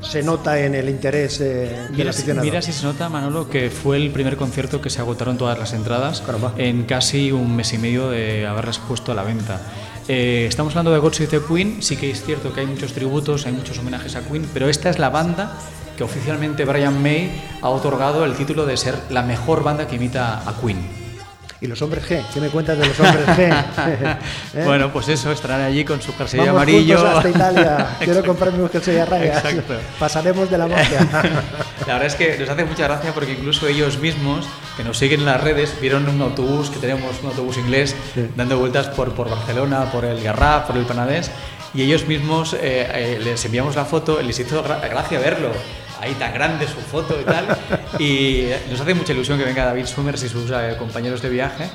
se 0.01 0.23
nota 0.23 0.59
en 0.59 0.73
el 0.73 0.89
interés 0.89 1.41
eh, 1.41 1.89
del 1.95 2.09
aficionado. 2.09 2.43
mira 2.43 2.59
si 2.63 2.73
se 2.73 2.87
nota, 2.87 3.07
Manolo, 3.07 3.47
que 3.47 3.69
fue 3.69 3.97
el 3.97 4.09
primer 4.09 4.35
concierto 4.37 4.81
que 4.81 4.89
se 4.89 4.99
agotaron 4.99 5.37
todas 5.37 5.59
las 5.59 5.73
entradas 5.73 6.21
Caramba. 6.21 6.55
en 6.57 6.85
casi 6.85 7.31
un 7.31 7.55
mes 7.55 7.71
y 7.73 7.77
medio 7.77 8.09
de 8.09 8.47
haberlas 8.47 8.79
puesto 8.79 9.11
a 9.11 9.15
la 9.15 9.21
venta. 9.21 9.61
Eh, 10.07 10.47
estamos 10.49 10.73
hablando 10.73 10.91
de 10.91 10.99
God 10.99 11.13
Save 11.13 11.27
the 11.27 11.41
Queen, 11.47 11.81
sí 11.81 11.95
que 11.95 12.11
es 12.11 12.23
cierto 12.23 12.53
que 12.53 12.59
hay 12.59 12.65
muchos 12.65 12.91
tributos, 12.91 13.45
hay 13.45 13.53
muchos 13.53 13.77
homenajes 13.79 14.15
a 14.15 14.21
Queen, 14.21 14.45
pero 14.53 14.67
esta 14.67 14.89
es 14.89 14.99
la 14.99 15.09
banda 15.09 15.57
que 15.97 16.03
oficialmente 16.03 16.65
Brian 16.65 17.01
May 17.01 17.31
ha 17.61 17.69
otorgado 17.69 18.25
el 18.25 18.35
título 18.35 18.65
de 18.65 18.75
ser 18.75 18.95
la 19.09 19.21
mejor 19.21 19.63
banda 19.63 19.87
que 19.87 19.95
imita 19.95 20.47
a 20.47 20.59
Queen. 20.59 21.02
¿Y 21.63 21.67
los 21.67 21.81
hombres 21.81 22.03
G? 22.03 22.21
¿Qué 22.33 22.41
me 22.41 22.49
cuentas 22.49 22.77
de 22.77 22.85
los 22.85 22.99
hombres 22.99 23.25
G? 23.25 23.49
¿Eh? 24.53 24.63
Bueno, 24.65 24.91
pues 24.91 25.07
eso, 25.07 25.31
estarán 25.31 25.61
allí 25.61 25.85
con 25.85 26.01
su 26.01 26.13
jersey 26.13 26.41
Vamos 26.41 26.55
amarillo. 26.55 26.97
juntos 26.97 27.15
hasta 27.15 27.29
Italia. 27.29 27.87
Quiero 27.99 28.25
comprarme 28.25 28.61
un 28.63 28.69
jersey 28.69 28.97
a 28.97 29.05
rayas. 29.05 29.37
Exacto. 29.45 29.75
Pasaremos 29.97 30.51
de 30.51 30.57
la 30.57 30.67
magia. 30.67 30.99
La 31.87 31.93
verdad 31.93 32.05
es 32.07 32.15
que 32.15 32.37
nos 32.37 32.49
hace 32.49 32.65
mucha 32.65 32.83
gracia 32.83 33.13
porque 33.13 33.31
incluso 33.31 33.65
ellos 33.65 33.97
mismos, 33.99 34.45
que 34.75 34.83
nos 34.83 34.97
siguen 34.97 35.21
en 35.21 35.25
las 35.25 35.39
redes, 35.41 35.73
vieron 35.79 36.05
un 36.09 36.21
autobús, 36.21 36.69
que 36.69 36.79
tenemos 36.79 37.15
un 37.23 37.29
autobús 37.29 37.57
inglés, 37.57 37.95
dando 38.35 38.59
vueltas 38.59 38.87
por, 38.89 39.13
por 39.13 39.29
Barcelona, 39.29 39.89
por 39.89 40.03
el 40.03 40.21
Garraf, 40.21 40.67
por 40.67 40.75
el 40.75 40.83
Panadés, 40.85 41.31
y 41.73 41.81
ellos 41.83 42.05
mismos 42.07 42.53
eh, 42.55 42.59
eh, 42.93 43.19
les 43.23 43.43
enviamos 43.45 43.77
la 43.77 43.85
foto, 43.85 44.21
les 44.21 44.37
hizo 44.37 44.61
gra- 44.65 44.81
gracia 44.89 45.17
verlo. 45.17 45.51
Ahí 46.03 46.15
tan 46.15 46.33
grande 46.33 46.67
su 46.67 46.81
foto 46.81 47.17
y 47.19 47.23
tal. 47.23 47.57
Y 47.97 48.49
nos 48.69 48.81
hace 48.81 48.93
mucha 48.93 49.13
ilusión 49.13 49.37
que 49.37 49.45
venga 49.45 49.63
David 49.63 49.85
Summers 49.85 50.21
y 50.23 50.27
sus 50.27 50.51
eh, 50.51 50.75
compañeros 50.77 51.21
de 51.21 51.29
viaje 51.29 51.69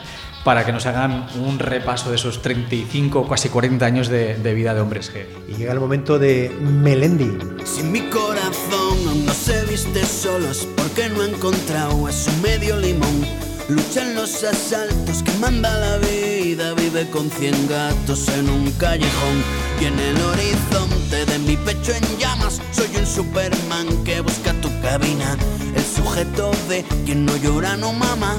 para 0.44 0.66
que 0.66 0.72
nos 0.72 0.84
hagan 0.84 1.26
un 1.40 1.58
repaso 1.58 2.10
de 2.10 2.16
esos 2.16 2.42
35, 2.42 3.26
casi 3.26 3.48
40 3.48 3.86
años 3.86 4.08
de, 4.08 4.36
de 4.36 4.54
vida 4.54 4.74
de 4.74 4.82
hombres 4.82 5.10
G. 5.14 5.24
Y 5.48 5.54
llega 5.54 5.72
el 5.72 5.80
momento 5.80 6.18
de 6.18 6.54
Melendi. 6.60 7.38
Si 7.64 7.82
mi 7.82 8.02
corazón 8.10 8.98
aún 9.08 9.24
no 9.24 9.32
se 9.32 9.64
viste 9.64 10.04
solo 10.04 10.50
es 10.50 10.68
porque 10.76 11.08
no 11.08 11.22
ha 11.22 11.26
encontrado 11.26 12.06
a 12.06 12.12
su 12.12 12.30
medio 12.42 12.76
limón. 12.76 13.48
Lucha 13.68 14.00
en 14.00 14.14
los 14.14 14.44
asaltos 14.44 15.22
que 15.22 15.32
manda 15.40 15.68
la 15.78 15.98
vida, 15.98 16.72
vive 16.72 17.06
con 17.10 17.30
cien 17.30 17.68
gatos 17.68 18.26
en 18.28 18.48
un 18.48 18.70
callejón. 18.72 19.44
Y 19.78 19.84
en 19.84 19.98
el 19.98 20.16
horizonte 20.22 21.26
de 21.26 21.38
mi 21.40 21.54
pecho 21.54 21.92
en 21.92 22.18
llamas, 22.18 22.62
soy 22.72 22.88
un 22.96 23.06
Superman 23.06 24.04
que 24.04 24.22
busca 24.22 24.54
tu 24.62 24.70
cabina. 24.80 25.36
El 25.74 25.84
sujeto 25.84 26.50
de 26.70 26.82
quien 27.04 27.26
no 27.26 27.36
llora 27.36 27.76
no 27.76 27.92
mama, 27.92 28.38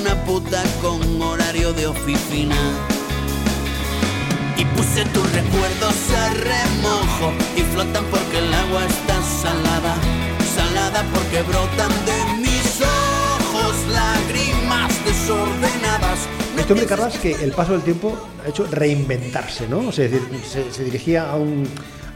una 0.00 0.14
puta 0.24 0.62
con 0.80 1.20
horario 1.20 1.74
de 1.74 1.86
oficina. 1.86 2.56
Y 4.56 4.64
puse 4.64 5.04
tus 5.12 5.30
recuerdos 5.30 5.94
a 6.16 6.32
remojo 6.32 7.34
y 7.54 7.60
flotan 7.74 8.06
porque 8.10 8.38
el 8.38 8.54
agua 8.54 8.86
está 8.86 9.20
salada, 9.42 9.94
salada 10.54 11.04
porque 11.12 11.42
brotan 11.42 11.92
de 12.06 12.40
mis 12.40 12.80
ojos 12.80 13.74
lágrimas 13.92 14.59
desordenadas. 15.30 16.28
Este 16.58 16.72
hombre, 16.72 16.86
Carlas, 16.86 17.18
que 17.18 17.32
el 17.32 17.52
paso 17.52 17.72
del 17.72 17.82
tiempo 17.82 18.28
ha 18.44 18.48
hecho 18.48 18.66
reinventarse, 18.66 19.68
¿no? 19.68 19.88
O 19.88 19.92
sea, 19.92 20.08
se 20.70 20.84
dirigía 20.84 21.30
a 21.30 21.36
un, 21.36 21.66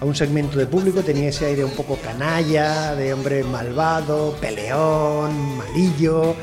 a 0.01 0.05
un 0.05 0.15
segmento 0.15 0.59
de 0.59 0.67
público, 0.67 1.03
tenía 1.03 1.29
ese 1.29 1.47
aire 1.47 1.65
un 1.65 1.73
poco 1.73 1.97
canalla, 1.97 2.95
de 2.95 3.15
hombre 3.15 3.45
malvado, 3.45 4.37
peleón, 4.41 5.59
malillo, 5.59 6.35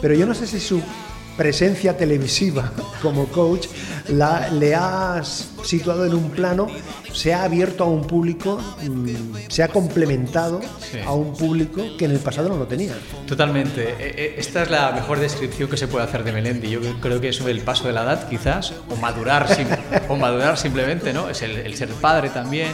pero 0.00 0.14
yo 0.14 0.26
no 0.26 0.34
sé 0.34 0.46
si 0.46 0.60
su 0.60 0.80
presencia 1.36 1.96
televisiva 1.96 2.72
como 3.02 3.26
coach 3.26 3.66
la, 4.08 4.48
le 4.50 4.74
ha 4.74 5.22
situado 5.62 6.04
en 6.06 6.14
un 6.14 6.30
plano, 6.30 6.66
se 7.12 7.32
ha 7.34 7.44
abierto 7.44 7.84
a 7.84 7.86
un 7.86 8.06
público, 8.06 8.60
mm, 8.82 9.08
se 9.48 9.62
ha 9.62 9.68
complementado 9.68 10.60
Sí. 10.90 10.98
a 11.06 11.12
un 11.12 11.32
público 11.36 11.82
que 11.96 12.06
en 12.06 12.10
el 12.12 12.18
pasado 12.18 12.48
no 12.48 12.56
lo 12.56 12.66
tenía. 12.66 12.92
Totalmente. 13.26 13.90
Eh, 13.90 13.94
eh, 14.00 14.34
Esta 14.38 14.62
es 14.62 14.70
la 14.70 14.90
mejor 14.92 15.20
descripción 15.20 15.68
que 15.70 15.76
se 15.76 15.86
puede 15.86 16.04
hacer 16.04 16.24
de 16.24 16.32
Melendi. 16.32 16.68
Yo 16.70 16.80
creo 17.00 17.20
que 17.20 17.28
es 17.28 17.40
el 17.40 17.60
paso 17.60 17.86
de 17.86 17.92
la 17.92 18.02
edad, 18.02 18.28
quizás, 18.28 18.72
o 18.90 18.96
madurar, 18.96 19.46
o 20.08 20.16
madurar 20.16 20.56
simplemente, 20.58 21.12
¿no? 21.12 21.28
Es 21.30 21.42
el, 21.42 21.52
el 21.58 21.76
ser 21.76 21.88
padre 21.90 22.30
también 22.30 22.72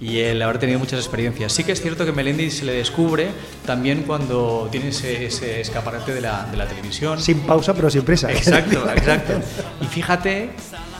y 0.00 0.18
el 0.20 0.40
haber 0.42 0.58
tenido 0.58 0.78
muchas 0.78 1.00
experiencias. 1.00 1.52
Sí 1.52 1.64
que 1.64 1.72
es 1.72 1.80
cierto 1.80 2.04
que 2.04 2.12
Melendi 2.12 2.50
se 2.50 2.64
le 2.64 2.72
descubre 2.72 3.28
también 3.66 4.04
cuando 4.04 4.68
tiene 4.70 4.88
ese, 4.88 5.26
ese 5.26 5.60
escaparate 5.60 6.14
de 6.14 6.20
la, 6.20 6.46
de 6.46 6.56
la 6.56 6.66
televisión. 6.66 7.20
Sin 7.20 7.40
pausa, 7.40 7.74
pero 7.74 7.90
sin 7.90 8.02
prisa. 8.02 8.30
Exacto, 8.30 8.88
exacto. 8.96 9.34
Y 9.80 9.86
fíjate 9.86 10.50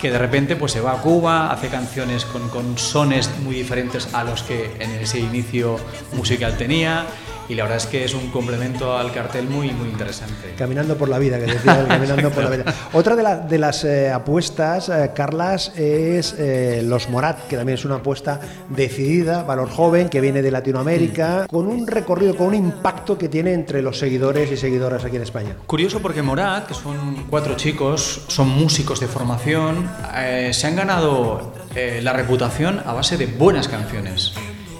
que 0.01 0.11
de 0.11 0.19
repente 0.19 0.57
pues 0.57 0.73
se 0.73 0.81
va 0.81 0.93
a 0.93 1.03
Cuba, 1.03 1.53
hace 1.53 1.69
canciones 1.69 2.25
con, 2.25 2.49
con 2.49 2.79
sones 2.79 3.31
muy 3.43 3.55
diferentes 3.55 4.15
a 4.15 4.25
los 4.25 4.43
que 4.43 4.71
en 4.79 4.91
ese 4.93 5.19
inicio 5.19 5.79
musical 6.13 6.57
tenía 6.57 7.05
y 7.49 7.55
la 7.55 7.63
verdad 7.65 7.79
es 7.79 7.87
que 7.87 8.05
es 8.05 8.15
un 8.15 8.31
complemento 8.31 8.97
al 8.97 9.13
cartel 9.13 9.49
muy 9.49 9.71
muy 9.71 9.89
interesante. 9.89 10.55
Caminando 10.57 10.97
por 10.97 11.09
la 11.09 11.19
vida, 11.19 11.39
que 11.39 11.47
decía 11.47 11.87
caminando 11.89 12.31
por 12.31 12.45
la 12.45 12.51
vida. 12.51 12.75
Otra 12.93 13.17
de, 13.17 13.23
la- 13.23 13.37
de 13.39 13.59
las 13.59 13.85
eh, 13.85 14.11
apuestas, 14.11 14.89
eh, 14.89 15.11
Carlas, 15.15 15.73
es 15.77 16.35
eh, 16.39 16.83
Los 16.85 17.09
Morat, 17.09 17.47
que 17.49 17.57
también 17.57 17.79
es 17.79 17.85
una 17.85 17.97
apuesta 17.97 18.41
decidida, 18.69 19.43
valor 19.45 19.71
joven, 19.71 20.09
que 20.09 20.21
viene 20.21 20.43
de 20.43 20.51
Latinoamérica, 20.51 21.47
con 21.51 21.67
un 21.67 21.87
recorrido, 21.87 22.37
con 22.37 22.49
un 22.49 22.55
impacto 22.55 23.17
que 23.17 23.29
tiene 23.29 23.53
entre 23.55 23.83
los 23.83 23.99
seguidores 23.99 24.51
y 24.53 24.57
seguidoras 24.57 25.05
aquí 25.05 25.17
en 25.17 25.23
España. 25.23 25.57
Curioso 25.67 26.01
porque 26.01 26.23
Morat, 26.23 26.67
que 26.67 26.75
son 26.75 27.25
cuatro 27.31 27.57
chicos, 27.57 28.23
son 28.29 28.49
músicos 28.49 29.01
de 29.01 29.07
formación, 29.07 29.89
eh, 30.17 30.51
se 30.53 30.67
han 30.67 30.77
ganado 30.77 31.53
la 32.03 32.13
reputación 32.13 32.83
a 32.85 32.93
base 32.93 33.17
de 33.17 33.27
buenas 33.27 33.69
canciones. 33.69 34.33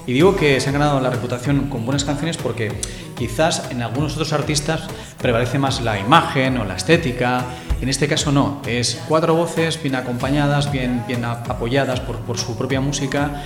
Y 0.09 0.13
digo 0.13 0.35
que 0.35 0.59
se 0.59 0.69
han 0.69 0.73
ganado 0.73 0.99
la 1.01 1.11
reputación 1.11 1.69
con 1.69 1.85
buenas 1.85 2.03
canciones 2.03 2.35
porque 2.35 2.71
quizás 3.15 3.69
en 3.69 3.83
algunos 3.83 4.13
otros 4.13 4.33
artistas 4.33 4.81
prevalece 5.21 5.59
más 5.59 5.81
la 5.81 5.99
imagen 5.99 6.57
o 6.57 6.65
la 6.65 6.77
estética. 6.77 7.45
En 7.79 7.89
este 7.89 8.07
caso 8.07 8.31
no, 8.31 8.59
es 8.65 8.99
cuatro 9.07 9.35
voces 9.35 9.79
bien 9.83 9.93
acompañadas, 9.93 10.71
bien, 10.71 11.03
bien 11.07 11.25
a- 11.25 11.33
apoyadas 11.47 11.99
por, 11.99 12.15
por 12.21 12.39
su 12.39 12.57
propia 12.57 12.81
música. 12.81 13.43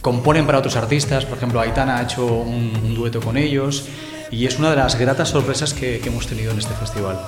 Componen 0.00 0.46
para 0.46 0.58
otros 0.60 0.76
artistas, 0.76 1.26
por 1.26 1.36
ejemplo, 1.36 1.60
Aitana 1.60 1.98
ha 1.98 2.02
hecho 2.04 2.24
un, 2.24 2.72
un 2.82 2.94
dueto 2.94 3.20
con 3.20 3.36
ellos 3.36 3.84
y 4.30 4.46
es 4.46 4.58
una 4.58 4.70
de 4.70 4.76
las 4.76 4.98
gratas 4.98 5.28
sorpresas 5.28 5.74
que- 5.74 5.98
que 5.98 6.08
hemos 6.08 6.26
tenido 6.26 6.52
en 6.52 6.58
este 6.58 6.72
festival. 6.72 7.20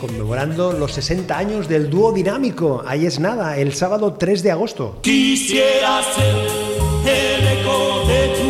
Conmemorando 0.00 0.72
los 0.72 0.94
60 0.94 1.38
años 1.38 1.68
del 1.68 1.88
dúo 1.88 2.10
dinámico. 2.10 2.82
Ahí 2.84 3.06
es 3.06 3.20
nada, 3.20 3.56
el 3.56 3.72
sábado 3.72 4.14
3 4.14 4.42
de 4.42 4.50
agosto. 4.50 4.98
Quisiera 5.02 6.00
ser 6.02 6.69
el 7.06 7.48
eco 7.58 8.04
de 8.06 8.28
tu 8.36 8.49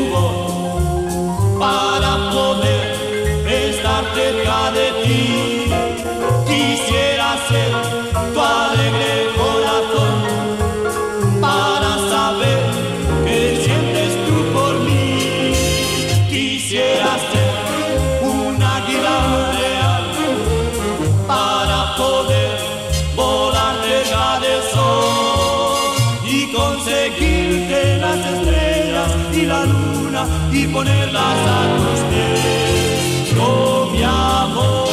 y 30.52 30.66
ponerlas 30.66 31.36
a 31.46 31.76
tus 31.76 32.00
pies 32.10 33.34
con 33.38 33.92
mi 33.92 34.02
amor. 34.02 34.88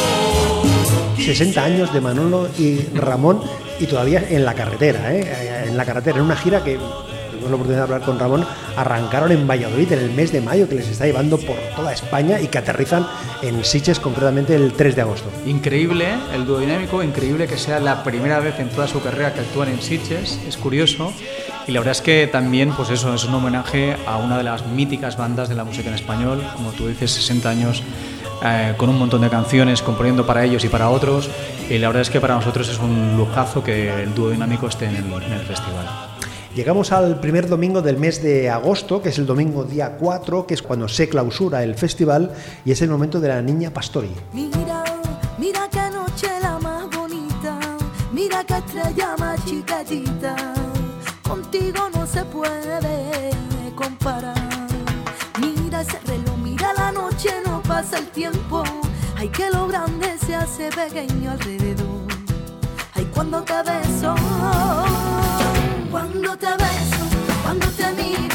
60 1.16 1.64
años 1.64 1.92
de 1.92 2.00
Manolo 2.00 2.48
y 2.58 2.80
Ramón 2.94 3.42
y 3.78 3.86
todavía 3.86 4.24
en 4.28 4.44
la 4.44 4.54
carretera, 4.54 5.14
¿eh? 5.14 5.66
en 5.66 5.76
la 5.76 5.84
carretera, 5.84 6.18
en 6.18 6.24
una 6.24 6.36
gira 6.36 6.64
que 6.64 6.78
tuvimos 7.30 7.50
la 7.50 7.56
oportunidad 7.56 7.86
de 7.86 7.94
hablar 7.94 8.02
con 8.02 8.18
Ramón, 8.18 8.46
arrancaron 8.76 9.32
en 9.32 9.46
Valladolid 9.46 9.92
en 9.92 9.98
el 9.98 10.10
mes 10.10 10.32
de 10.32 10.40
mayo, 10.40 10.68
que 10.68 10.76
les 10.76 10.88
está 10.88 11.06
llevando 11.06 11.38
por 11.38 11.56
toda 11.76 11.92
España 11.92 12.40
y 12.40 12.48
que 12.48 12.58
aterrizan 12.58 13.06
en 13.42 13.64
Siches 13.64 14.00
concretamente 14.00 14.54
el 14.54 14.72
3 14.72 14.96
de 14.96 15.02
agosto. 15.02 15.30
Increíble 15.46 16.06
el 16.34 16.46
dúo 16.46 16.58
dinámico, 16.58 17.02
increíble 17.02 17.46
que 17.46 17.58
sea 17.58 17.78
la 17.78 18.02
primera 18.02 18.40
vez 18.40 18.58
en 18.58 18.68
toda 18.70 18.88
su 18.88 19.02
carrera 19.02 19.34
que 19.34 19.40
actúan 19.40 19.68
en 19.68 19.80
Sitges, 19.80 20.40
es 20.46 20.56
curioso. 20.56 21.12
Y 21.68 21.72
la 21.72 21.80
verdad 21.80 21.92
es 21.92 22.00
que 22.00 22.26
también, 22.26 22.72
pues 22.72 22.88
eso, 22.88 23.14
es 23.14 23.24
un 23.24 23.34
homenaje 23.34 23.94
a 24.06 24.16
una 24.16 24.38
de 24.38 24.42
las 24.42 24.66
míticas 24.66 25.18
bandas 25.18 25.50
de 25.50 25.54
la 25.54 25.64
música 25.64 25.88
en 25.88 25.94
español, 25.94 26.42
como 26.56 26.72
tú 26.72 26.88
dices, 26.88 27.10
60 27.10 27.48
años 27.50 27.82
eh, 28.42 28.72
con 28.78 28.88
un 28.88 28.98
montón 28.98 29.20
de 29.20 29.28
canciones, 29.28 29.82
componiendo 29.82 30.26
para 30.26 30.44
ellos 30.44 30.64
y 30.64 30.68
para 30.68 30.88
otros. 30.88 31.28
Y 31.68 31.76
la 31.76 31.88
verdad 31.88 32.02
es 32.02 32.10
que 32.10 32.20
para 32.20 32.34
nosotros 32.34 32.70
es 32.70 32.78
un 32.78 33.18
lujazo 33.18 33.62
que 33.62 34.02
el 34.02 34.14
dúo 34.14 34.30
dinámico 34.30 34.66
esté 34.66 34.86
en 34.86 34.96
el, 34.96 35.12
en 35.22 35.32
el 35.32 35.44
festival. 35.44 35.86
Llegamos 36.54 36.90
al 36.90 37.20
primer 37.20 37.46
domingo 37.46 37.82
del 37.82 37.98
mes 37.98 38.22
de 38.22 38.48
agosto, 38.48 39.02
que 39.02 39.10
es 39.10 39.18
el 39.18 39.26
domingo 39.26 39.64
día 39.64 39.96
4, 39.98 40.46
que 40.46 40.54
es 40.54 40.62
cuando 40.62 40.88
se 40.88 41.08
clausura 41.08 41.62
el 41.62 41.74
festival 41.74 42.32
y 42.64 42.72
es 42.72 42.80
el 42.80 42.88
momento 42.88 43.20
de 43.20 43.28
la 43.28 43.42
niña 43.42 43.70
Pastori. 43.70 44.10
Mira, 44.32 44.82
mira 45.38 45.68
qué 45.70 45.90
noche 45.92 46.28
la 46.40 46.58
más 46.58 46.88
bonita, 46.90 47.60
mira 48.10 48.42
qué 48.42 48.56
estrella 48.56 49.14
más 49.18 49.44
chiquitita, 49.44 50.34
contigo 51.28 51.90
no 51.94 52.06
se 52.06 52.24
puede 52.24 53.30
comparar. 53.74 54.34
Mira 55.38 55.82
ese 55.82 56.00
reloj, 56.06 56.36
mira 56.42 56.72
la 56.72 56.90
noche, 56.90 57.30
no 57.44 57.62
pasa 57.62 57.98
el 57.98 58.08
tiempo, 58.08 58.64
ay 59.16 59.28
que 59.28 59.50
lo 59.50 59.68
grande 59.68 60.16
se 60.18 60.34
hace 60.34 60.70
pequeño 60.70 61.30
alrededor. 61.30 62.06
Ay 62.94 63.04
cuando 63.14 63.42
te 63.42 63.62
beso, 63.62 64.14
cuando 65.90 66.36
te 66.36 66.50
beso, 66.64 67.04
cuando 67.42 67.66
te 67.68 67.92
miro, 67.92 68.27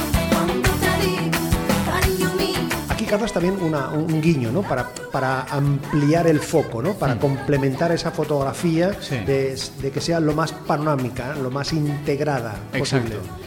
Carlos, 3.13 3.32
también 3.34 3.62
una- 3.62 3.89
un 3.89 4.21
guiño, 4.21 4.52
¿no? 4.52 4.62
Para, 4.63 4.89
para 5.12 5.43
ampliar 5.43 6.26
el 6.28 6.39
foco, 6.39 6.82
¿no? 6.82 6.93
Para 6.93 7.17
complementar 7.19 7.91
esa 7.91 8.12
fotografía 8.12 8.89
Mm. 8.89 8.95
Sí. 9.02 9.15
de, 9.26 9.56
de 9.82 9.91
que 9.91 10.02
sea 10.02 10.19
lo 10.19 10.34
más 10.34 10.52
panorámica, 10.52 11.36
lo 11.36 11.52
más 11.52 11.73
integrada 11.73 12.56
posible. 12.78 13.15
Exacto. 13.15 13.43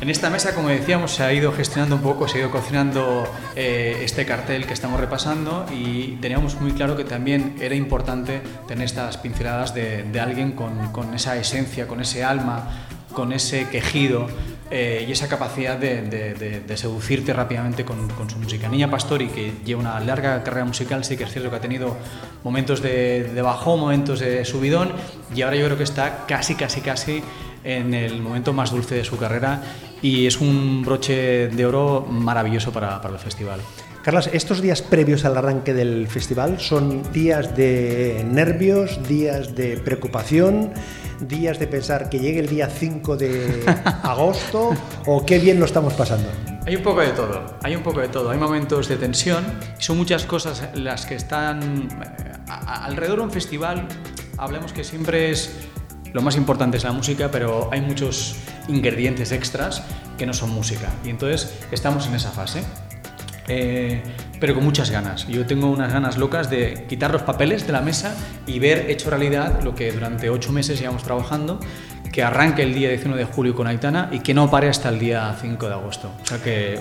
En 0.00 0.08
esta 0.10 0.30
mesa, 0.30 0.54
como 0.54 0.68
decíamos, 0.68 1.10
se 1.10 1.24
ha 1.24 1.32
ido 1.32 1.50
gestionando 1.50 1.96
un 1.96 2.02
poco, 2.02 2.28
se 2.28 2.36
ha 2.38 2.40
ido 2.42 2.52
cocinando 2.52 3.24
eh, 3.56 4.00
este 4.04 4.24
cartel 4.24 4.64
que 4.64 4.72
estamos 4.72 5.00
repasando 5.00 5.66
y 5.72 6.18
teníamos 6.20 6.60
muy 6.60 6.70
claro 6.70 6.96
que 6.96 7.02
también 7.02 7.56
era 7.60 7.74
importante 7.74 8.40
tener 8.68 8.84
estas 8.84 9.16
pinceladas 9.16 9.74
de, 9.74 10.04
de 10.04 10.20
alguien 10.20 10.52
con, 10.52 10.92
con 10.92 11.12
esa 11.14 11.36
esencia, 11.36 11.88
con 11.88 12.00
ese 12.00 12.22
alma, 12.22 12.68
con 13.12 13.32
ese 13.32 13.66
quejido 13.68 14.28
eh, 14.70 15.06
y 15.08 15.12
esa 15.12 15.28
capacidad 15.28 15.78
de, 15.78 16.62
seducirte 16.76 17.32
rápidamente 17.32 17.84
con, 17.84 18.08
su 18.28 18.38
música. 18.38 18.68
Niña 18.68 18.90
Pastori, 18.90 19.28
que 19.28 19.52
lleva 19.64 19.80
una 19.80 20.00
larga 20.00 20.42
carrera 20.42 20.66
musical, 20.66 21.04
sí 21.04 21.16
que 21.16 21.24
es 21.24 21.32
cierto 21.32 21.50
que 21.50 21.56
ha 21.56 21.60
tenido 21.60 21.96
momentos 22.44 22.82
de, 22.82 23.40
bajón, 23.42 23.80
momentos 23.80 24.20
de 24.20 24.44
subidón 24.44 24.92
y 25.34 25.42
ahora 25.42 25.56
yo 25.56 25.64
creo 25.64 25.76
que 25.76 25.84
está 25.84 26.26
casi, 26.26 26.54
casi, 26.54 26.80
casi 26.80 27.22
en 27.64 27.94
el 27.94 28.20
momento 28.20 28.52
más 28.52 28.70
dulce 28.70 28.94
de 28.94 29.04
su 29.04 29.16
carrera 29.16 29.62
y 30.02 30.26
es 30.26 30.40
un 30.40 30.84
broche 30.84 31.48
de 31.48 31.66
oro 31.66 32.06
maravilloso 32.08 32.72
para 32.72 33.00
el 33.02 33.18
festival. 33.18 33.60
Carlos, 34.02 34.30
estos 34.32 34.62
días 34.62 34.80
previos 34.80 35.24
al 35.24 35.36
arranque 35.36 35.74
del 35.74 36.06
festival 36.06 36.60
son 36.60 37.02
días 37.12 37.56
de 37.56 38.24
nervios, 38.30 39.06
días 39.06 39.54
de 39.54 39.76
preocupación, 39.76 40.72
días 41.20 41.58
de 41.58 41.66
pensar 41.66 42.08
que 42.08 42.18
llegue 42.18 42.38
el 42.38 42.48
día 42.48 42.68
5 42.68 43.16
de 43.16 43.64
agosto 44.02 44.70
o 45.04 45.26
qué 45.26 45.38
bien 45.38 45.58
lo 45.58 45.66
estamos 45.66 45.94
pasando. 45.94 46.28
Hay 46.64 46.76
un 46.76 46.82
poco 46.82 47.00
de 47.00 47.08
todo, 47.08 47.58
hay 47.62 47.74
un 47.74 47.82
poco 47.82 48.00
de 48.00 48.08
todo. 48.08 48.30
Hay 48.30 48.38
momentos 48.38 48.88
de 48.88 48.96
tensión 48.96 49.44
y 49.78 49.82
son 49.82 49.96
muchas 49.98 50.24
cosas 50.24 50.68
las 50.74 51.04
que 51.04 51.16
están 51.16 51.88
eh, 52.00 52.32
alrededor 52.48 53.18
de 53.18 53.24
un 53.24 53.30
festival. 53.30 53.88
Hablemos 54.36 54.72
que 54.72 54.84
siempre 54.84 55.30
es 55.30 55.50
lo 56.12 56.22
más 56.22 56.36
importante 56.36 56.76
es 56.76 56.84
la 56.84 56.92
música, 56.92 57.30
pero 57.30 57.68
hay 57.72 57.80
muchos 57.80 58.36
ingredientes 58.68 59.32
extras 59.32 59.82
que 60.16 60.24
no 60.24 60.32
son 60.32 60.50
música 60.50 60.88
y 61.04 61.10
entonces 61.10 61.52
estamos 61.70 62.06
en 62.06 62.14
esa 62.14 62.30
fase. 62.30 62.62
Eh, 63.48 64.02
pero 64.40 64.54
con 64.54 64.64
muchas 64.64 64.90
ganas. 64.90 65.26
Yo 65.26 65.46
tengo 65.46 65.70
unas 65.70 65.92
ganas 65.92 66.16
locas 66.16 66.50
de 66.50 66.84
quitar 66.88 67.10
los 67.10 67.22
papeles 67.22 67.66
de 67.66 67.72
la 67.72 67.80
mesa 67.80 68.14
y 68.46 68.58
ver 68.58 68.90
hecho 68.90 69.10
realidad 69.10 69.62
lo 69.62 69.74
que 69.74 69.90
durante 69.92 70.30
ocho 70.30 70.52
meses 70.52 70.78
llevamos 70.78 71.02
trabajando, 71.02 71.58
que 72.12 72.22
arranque 72.22 72.62
el 72.62 72.74
día 72.74 72.88
19 72.90 73.24
de 73.24 73.26
julio 73.26 73.54
con 73.54 73.66
Aitana 73.66 74.08
y 74.12 74.20
que 74.20 74.34
no 74.34 74.50
pare 74.50 74.68
hasta 74.68 74.88
el 74.88 74.98
día 74.98 75.34
5 75.40 75.66
de 75.66 75.74
agosto. 75.74 76.10
O 76.22 76.26
sea 76.26 76.38
que 76.38 76.78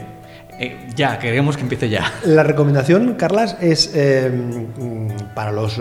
eh, 0.60 0.88
ya, 0.95 1.19
queremos 1.19 1.56
que 1.56 1.63
empiece 1.63 1.88
ya. 1.89 2.12
La 2.25 2.43
recomendación, 2.43 3.13
Carlas, 3.13 3.58
es 3.62 3.91
eh, 3.93 4.32
para, 5.36 5.51
los, 5.51 5.80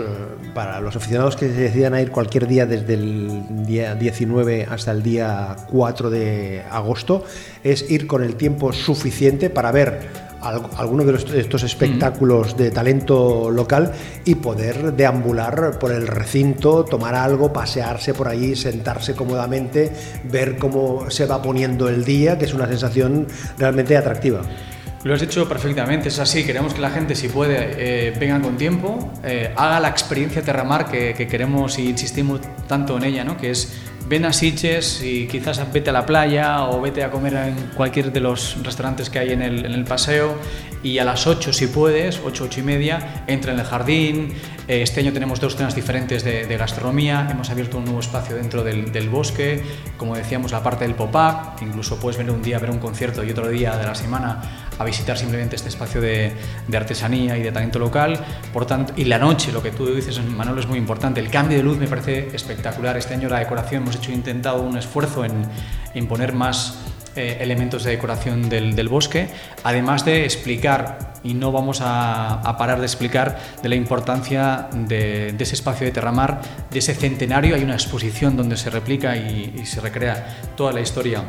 para 0.53 0.79
los 0.81 0.95
aficionados 0.95 1.35
que 1.35 1.47
se 1.47 1.53
decidan 1.53 1.95
a 1.95 2.01
ir 2.01 2.11
cualquier 2.11 2.47
día 2.47 2.67
desde 2.67 2.93
el 2.93 3.65
día 3.65 3.95
19 3.95 4.67
hasta 4.69 4.91
el 4.91 5.01
día 5.01 5.55
4 5.71 6.09
de 6.11 6.63
agosto, 6.69 7.23
es 7.63 7.89
ir 7.89 8.05
con 8.05 8.23
el 8.23 8.35
tiempo 8.35 8.71
suficiente 8.71 9.49
para 9.49 9.71
ver 9.71 10.26
alguno 10.47 11.03
de 11.03 11.39
estos 11.39 11.63
espectáculos 11.63 12.57
de 12.57 12.71
talento 12.71 13.49
local 13.51 13.93
y 14.25 14.35
poder 14.35 14.93
deambular 14.93 15.77
por 15.79 15.91
el 15.91 16.07
recinto, 16.07 16.83
tomar 16.83 17.15
algo, 17.15 17.51
pasearse 17.53 18.13
por 18.13 18.27
allí, 18.27 18.55
sentarse 18.55 19.15
cómodamente, 19.15 19.91
ver 20.23 20.57
cómo 20.57 21.09
se 21.09 21.25
va 21.25 21.41
poniendo 21.41 21.89
el 21.89 22.03
día, 22.05 22.37
que 22.37 22.45
es 22.45 22.53
una 22.53 22.67
sensación 22.67 23.27
realmente 23.57 23.97
atractiva. 23.97 24.41
Lo 25.03 25.13
has 25.13 25.21
dicho 25.21 25.47
perfectamente, 25.47 26.09
es 26.09 26.19
así. 26.19 26.43
Queremos 26.43 26.73
que 26.73 26.81
la 26.81 26.89
gente, 26.89 27.15
si 27.15 27.29
puede, 27.29 27.75
eh, 27.77 28.13
venga 28.19 28.41
con 28.41 28.57
tiempo, 28.57 29.13
eh, 29.23 29.53
haga 29.55 29.79
la 29.79 29.89
experiencia 29.89 30.41
Terramar 30.41 30.89
que, 30.89 31.13
que 31.13 31.27
queremos 31.27 31.77
y 31.79 31.89
insistimos 31.89 32.41
tanto 32.67 32.97
en 32.97 33.03
ella, 33.03 33.23
¿no? 33.23 33.37
que 33.37 33.51
es 33.51 33.71
ven 34.07 34.25
a 34.25 34.33
Sitges 34.33 35.01
y 35.03 35.27
quizás 35.27 35.61
vete 35.71 35.89
a 35.89 35.93
la 35.93 36.05
playa 36.05 36.63
o 36.63 36.81
vete 36.81 37.03
a 37.03 37.11
comer 37.11 37.33
en 37.33 37.55
cualquier 37.75 38.11
de 38.11 38.21
los 38.21 38.57
restaurantes 38.63 39.09
que 39.09 39.19
hay 39.19 39.31
en 39.31 39.41
el, 39.41 39.83
paseo 39.83 40.35
y 40.81 40.99
a 40.99 41.05
las 41.05 41.27
8 41.27 41.51
si 41.51 41.67
puedes, 41.67 42.21
8, 42.23 42.45
8 42.45 42.59
y 42.59 42.63
media, 42.63 43.23
entra 43.27 43.51
en 43.53 43.59
el 43.59 43.65
jardín. 43.65 44.33
Eh, 44.67 44.81
Este 44.81 45.01
año 45.01 45.11
tenemos 45.11 45.39
dos 45.39 45.55
cenas 45.55 45.75
diferentes 45.75 46.23
de, 46.23 46.45
de 46.45 46.57
gastronomía, 46.57 47.27
hemos 47.29 47.49
abierto 47.49 47.77
un 47.77 47.85
nuevo 47.85 47.99
espacio 47.99 48.35
dentro 48.35 48.63
del, 48.63 48.91
del 48.91 49.09
bosque, 49.09 49.63
como 49.97 50.15
decíamos, 50.15 50.51
la 50.51 50.63
parte 50.63 50.85
del 50.85 50.95
pop-up, 50.95 51.61
incluso 51.61 51.99
puedes 51.99 52.17
venir 52.17 52.31
un 52.31 52.41
día 52.41 52.57
a 52.57 52.59
ver 52.59 52.71
un 52.71 52.79
concierto 52.79 53.23
y 53.23 53.31
otro 53.31 53.49
día 53.49 53.75
de 53.75 53.85
la 53.85 53.95
semana 53.95 54.66
a 54.79 54.83
visitar 54.83 55.17
simplemente 55.17 55.55
este 55.55 55.69
espacio 55.69 56.01
de, 56.01 56.33
artesanía 56.73 57.37
y 57.37 57.43
de 57.43 57.51
talento 57.51 57.79
local. 57.79 58.19
Por 58.53 58.65
tanto, 58.65 58.93
y 58.95 59.05
la 59.05 59.17
noche, 59.17 59.51
lo 59.51 59.61
que 59.63 59.71
tú 59.71 59.93
dices, 59.93 60.21
Manolo, 60.23 60.61
es 60.61 60.67
muy 60.67 60.77
importante. 60.77 61.19
El 61.19 61.29
cambio 61.29 61.57
de 61.57 61.63
luz 61.63 61.77
me 61.77 61.87
parece 61.87 62.35
espectacular. 62.35 62.97
Este 62.97 63.13
año 63.13 63.29
la 63.29 63.39
decoración 63.39 63.83
hemos 63.83 63.95
hecho 63.95 64.11
intentado 64.11 64.61
un 64.61 64.77
esfuerzo 64.77 65.25
en, 65.25 65.45
en 65.93 66.07
poner 66.07 66.33
más 66.33 66.77
eh, 67.17 67.39
elementos 67.41 67.83
de 67.83 67.89
decoración 67.89 68.47
del, 68.47 68.89
bosque, 68.89 69.27
además 69.63 70.05
de 70.05 70.23
explicar, 70.23 71.15
y 71.23 71.33
no 71.33 71.51
vamos 71.51 71.79
a, 71.81 72.55
parar 72.59 72.79
de 72.79 72.85
explicar, 72.85 73.39
de 73.63 73.69
la 73.69 73.73
importancia 73.73 74.69
de, 74.71 75.35
ese 75.39 75.55
espacio 75.55 75.87
de 75.87 75.91
Terramar, 75.91 76.41
de 76.69 76.77
ese 76.77 76.93
centenario. 76.93 77.55
Hay 77.55 77.63
una 77.63 77.73
exposición 77.73 78.37
donde 78.37 78.55
se 78.55 78.69
replica 78.69 79.17
y 79.17 79.65
se 79.65 79.81
recrea 79.81 80.37
toda 80.55 80.71
la 80.71 80.81
historia 80.81 81.23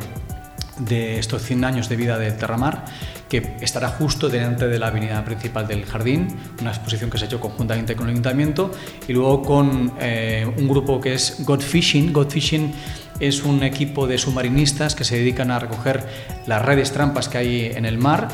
de 0.79 1.19
estos 1.19 1.43
100 1.43 1.63
años 1.63 1.89
de 1.89 1.95
vida 1.95 2.17
del 2.17 2.37
Terramar, 2.37 2.85
que 3.27 3.55
estará 3.61 3.89
justo 3.89 4.29
delante 4.29 4.67
de 4.67 4.79
la 4.79 4.87
avenida 4.87 5.23
principal 5.23 5.67
del 5.67 5.85
jardín, 5.85 6.27
una 6.61 6.71
exposición 6.71 7.09
que 7.09 7.17
se 7.17 7.25
ha 7.25 7.27
hecho 7.27 7.39
conjuntamente 7.39 7.95
con 7.95 8.07
el 8.07 8.13
ayuntamiento, 8.13 8.71
y 9.07 9.13
luego 9.13 9.43
con 9.43 9.93
eh, 9.99 10.51
un 10.57 10.67
grupo 10.67 10.99
que 10.99 11.13
es 11.13 11.43
God 11.45 11.61
Fishing. 11.61 12.11
God 12.11 12.29
Fishing 12.29 12.73
es 13.19 13.43
un 13.43 13.63
equipo 13.63 14.07
de 14.07 14.17
submarinistas 14.17 14.95
que 14.95 15.03
se 15.03 15.17
dedican 15.17 15.51
a 15.51 15.59
recoger 15.59 16.05
las 16.47 16.63
redes 16.63 16.91
trampas 16.91 17.27
que 17.27 17.37
hay 17.37 17.65
en 17.65 17.85
el 17.85 17.97
mar. 17.97 18.29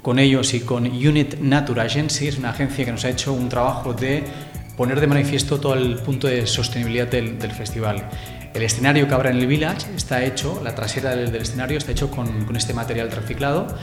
Con 0.00 0.18
ellos 0.18 0.52
y 0.54 0.60
con 0.60 0.84
Unit 0.84 1.38
Nature 1.38 1.82
Agency, 1.82 2.26
es 2.26 2.36
una 2.36 2.50
agencia 2.50 2.84
que 2.84 2.90
nos 2.90 3.04
ha 3.04 3.10
hecho 3.10 3.32
un 3.32 3.48
trabajo 3.48 3.94
de 3.94 4.24
poner 4.76 4.98
de 5.00 5.06
manifiesto 5.06 5.60
todo 5.60 5.74
el 5.74 5.96
punto 5.98 6.26
de 6.26 6.44
sostenibilidad 6.46 7.06
del 7.06 7.52
festival. 7.52 8.08
El 8.54 8.62
escenario 8.62 9.08
que 9.08 9.14
habrá 9.14 9.30
en 9.30 9.38
el 9.38 9.46
Village 9.46 9.86
está 9.96 10.22
hecho, 10.22 10.60
la 10.62 10.74
trasera 10.74 11.16
del, 11.16 11.34
escenario 11.34 11.78
está 11.78 11.92
hecho 11.92 12.10
con 12.10 12.54
este 12.54 12.74
material 12.74 13.10
reciclado. 13.10 13.76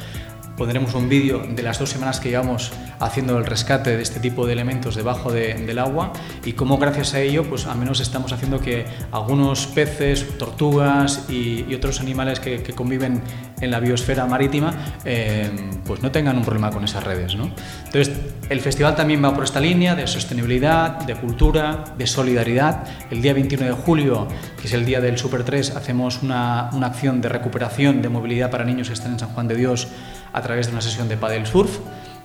Pondremos 0.59 0.93
un 0.93 1.07
vídeo 1.07 1.41
de 1.49 1.63
las 1.63 1.79
dos 1.79 1.89
semanas 1.89 2.19
que 2.19 2.29
llevamos 2.29 2.73
haciendo 2.99 3.37
el 3.37 3.45
rescate 3.45 3.95
de 3.95 4.03
este 4.03 4.19
tipo 4.19 4.45
de 4.45 4.51
elementos 4.51 4.93
debajo 4.95 5.31
de- 5.31 5.53
del 5.53 5.79
agua 5.79 6.11
y 6.43 6.51
cómo 6.51 6.77
gracias 6.77 7.13
a 7.13 7.21
ello 7.21 7.45
pues 7.45 7.65
al 7.65 7.77
menos 7.77 8.01
estamos 8.01 8.33
haciendo 8.33 8.59
que 8.59 8.85
algunos 9.13 9.67
peces, 9.67 10.37
tortugas 10.37 11.25
y, 11.29 11.65
y 11.69 11.73
otros 11.75 12.01
animales 12.01 12.41
que, 12.41 12.61
conviven 12.75 13.21
en 13.61 13.71
la 13.71 13.79
biosfera 13.79 14.25
marítima 14.25 14.73
eh, 15.05 15.49
pues 15.85 16.01
no 16.03 16.11
tengan 16.11 16.37
un 16.37 16.43
problema 16.43 16.71
con 16.71 16.83
esas 16.83 17.05
redes. 17.05 17.35
¿no? 17.35 17.49
Entonces 17.85 18.13
el 18.49 18.59
festival 18.59 18.95
también 18.97 19.23
va 19.23 19.33
por 19.33 19.45
esta 19.45 19.61
línea 19.61 19.95
de 19.95 20.07
sostenibilidad, 20.07 20.99
de 21.03 21.15
cultura, 21.15 21.85
de 21.97 22.05
solidaridad. 22.05 22.83
El 23.09 23.21
día 23.21 23.33
21 23.33 23.65
de 23.65 23.71
julio, 23.71 24.27
que 24.59 24.67
es 24.67 24.73
el 24.73 24.83
día 24.85 24.99
del 24.99 25.17
Super 25.17 25.43
3, 25.45 25.77
hacemos 25.77 26.21
una, 26.21 26.69
una 26.73 26.87
acción 26.87 27.21
de 27.21 27.29
recuperación 27.29 28.01
de 28.01 28.09
movilidad 28.09 28.51
para 28.51 28.65
niños 28.65 28.87
que 28.89 28.93
están 28.93 29.13
en 29.13 29.19
San 29.19 29.29
Juan 29.29 29.47
de 29.47 29.55
Dios 29.55 29.87
a 30.33 30.41
través 30.41 30.67
de 30.67 30.73
una 30.73 30.81
sesión 30.81 31.07
de 31.07 31.17
paddle 31.17 31.45
surf. 31.45 31.79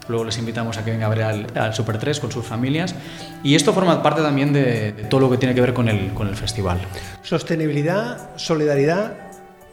Luego 0.09 0.25
les 0.25 0.37
invitamos 0.37 0.77
a 0.77 0.85
que 0.85 0.91
vengan 0.91 1.11
a 1.11 1.15
ver 1.15 1.23
al, 1.23 1.75
Super 1.75 1.99
3 1.99 2.21
con 2.21 2.31
sus 2.31 2.45
familias. 2.45 2.95
Y 3.43 3.55
esto 3.55 3.73
forma 3.73 4.03
parte 4.03 4.21
también 4.21 4.53
de, 4.53 4.93
de 4.93 5.05
todo 5.05 5.21
lo 5.21 5.31
que 5.31 5.39
tiene 5.39 5.55
que 5.55 5.61
ver 5.61 5.73
con 5.73 5.89
el, 5.89 6.13
con 6.13 6.29
el 6.29 6.37
festival. 6.37 6.79
Sostenibilidad, 7.23 8.31
solidaridad 8.37 9.24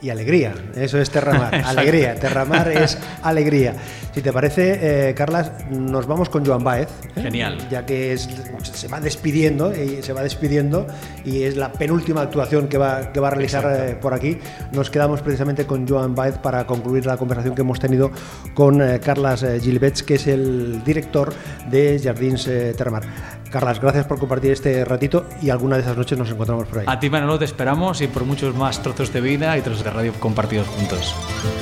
y 0.01 0.09
alegría. 0.09 0.53
Eso 0.75 0.99
es 0.99 1.09
Terramar. 1.09 1.53
Alegría. 1.65 2.15
Terramar 2.15 2.71
es 2.71 2.97
alegría. 3.21 3.75
Si 4.13 4.21
te 4.21 4.33
parece, 4.33 5.09
eh, 5.09 5.13
Carlas, 5.13 5.51
nos 5.69 6.07
vamos 6.07 6.29
con 6.29 6.45
Joan 6.45 6.63
Baez. 6.63 6.89
¿eh? 7.15 7.21
Genial. 7.21 7.57
Ya 7.69 7.85
que 7.85 8.13
es, 8.13 8.27
se 8.61 8.87
va 8.87 8.99
despidiendo 8.99 9.73
y 9.73 10.01
se 10.01 10.11
va 10.13 10.23
despidiendo 10.23 10.87
y 11.23 11.43
es 11.43 11.55
la 11.55 11.71
penúltima 11.71 12.21
actuación 12.21 12.67
que 12.67 12.77
va, 12.77 13.13
que 13.13 13.19
va 13.19 13.27
a 13.29 13.31
realizar 13.31 13.89
eh, 13.89 13.95
por 13.95 14.13
aquí. 14.13 14.37
Nos 14.73 14.89
quedamos 14.89 15.21
precisamente 15.21 15.65
con 15.65 15.87
Joan 15.87 16.15
Baez 16.15 16.37
para 16.39 16.65
concluir 16.65 17.05
la 17.05 17.17
conversación 17.17 17.55
que 17.55 17.61
hemos 17.61 17.79
tenido 17.79 18.11
con 18.53 18.81
Carlas 18.99 19.45
Gilbets, 19.61 20.03
que 20.03 20.15
es 20.15 20.27
el 20.27 20.83
director 20.83 21.33
de 21.69 21.99
Jardins 22.03 22.45
Terramar. 22.45 23.40
Carlas, 23.51 23.81
gracias 23.81 24.05
por 24.05 24.17
compartir 24.17 24.53
este 24.53 24.85
ratito 24.85 25.25
y 25.41 25.49
alguna 25.49 25.75
de 25.75 25.81
esas 25.81 25.97
noches 25.97 26.17
nos 26.17 26.31
encontramos 26.31 26.67
por 26.67 26.79
ahí. 26.79 26.85
A 26.87 26.99
ti, 27.01 27.09
Manolo, 27.09 27.37
te 27.37 27.43
esperamos 27.43 27.99
y 27.99 28.07
por 28.07 28.23
muchos 28.23 28.55
más 28.55 28.81
trozos 28.81 29.11
de 29.11 29.19
vida 29.19 29.57
y 29.57 29.61
trozos 29.61 29.83
de 29.83 29.89
radio 29.89 30.13
compartidos 30.13 30.67
juntos. 30.69 31.13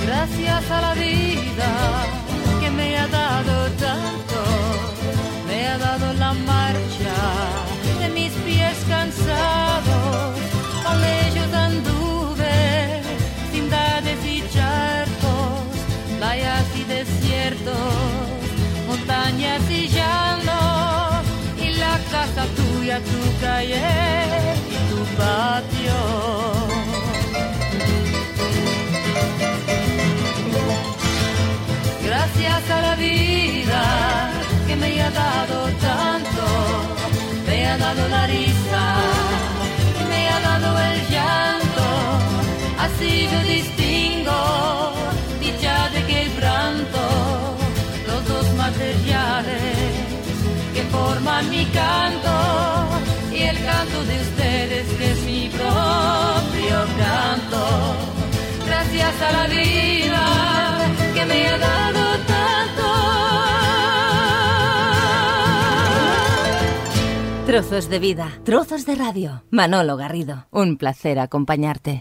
Gracias 0.06 0.70
a 0.70 0.82
la 0.82 0.94
vida 0.94 1.72
que 2.62 2.70
me 2.70 2.96
ha 2.96 3.08
dado 3.08 3.66
tanto, 3.72 4.40
me 5.48 5.68
ha 5.68 5.78
dado 5.80 6.14
la 6.14 6.34
marcha 6.34 7.16
de 8.02 8.10
mis 8.10 8.34
pies 8.34 8.78
cansados, 8.88 10.38
con 10.86 11.04
ellos 11.04 11.54
anduve, 11.56 13.02
ciudades 13.52 14.26
y 14.26 14.44
charcos, 14.54 15.64
playas 16.20 16.66
y 16.76 16.84
desiertos, 16.84 17.76
montañas 18.88 19.62
y 19.72 19.88
casa 19.88 20.19
tu 23.00 23.22
calle 23.42 23.82
y 24.76 24.78
tu 24.90 25.00
patio. 25.20 26.00
Gracias 32.04 32.70
a 32.70 32.82
la 32.82 32.96
vida 32.96 34.32
que 34.68 34.76
me 34.76 35.02
ha 35.02 35.12
dado 35.12 35.58
tanto, 35.90 36.46
me 37.48 37.68
ha 37.68 37.78
dado 37.78 38.08
la 38.10 38.28
risa, 38.28 38.86
me 40.10 40.30
ha 40.30 40.40
dado 40.40 40.70
el 40.90 41.00
llanto, 41.10 41.88
así 42.80 43.28
yo 43.32 43.40
distingo 43.44 43.89
forman 51.10 51.50
mi 51.50 51.66
canto 51.66 52.36
y 53.34 53.42
el 53.52 53.58
canto 53.70 53.98
de 54.10 54.16
ustedes 54.28 54.86
que 54.98 55.12
es 55.12 55.22
mi 55.32 55.50
propio 55.50 56.78
canto 57.04 57.62
gracias 58.68 59.16
a 59.28 59.32
la 59.38 59.46
vida 59.48 60.24
que 61.16 61.24
me 61.26 61.48
ha 61.48 61.58
dado 61.58 62.04
tanto. 62.34 62.88
Trozos 67.48 67.90
de 67.90 68.00
vida, 68.00 68.28
trozos 68.44 68.86
de 68.86 68.96
radio. 68.96 69.44
Manolo 69.50 69.98
Garrido, 69.98 70.46
un 70.52 70.78
placer 70.78 71.18
acompañarte. 71.18 71.98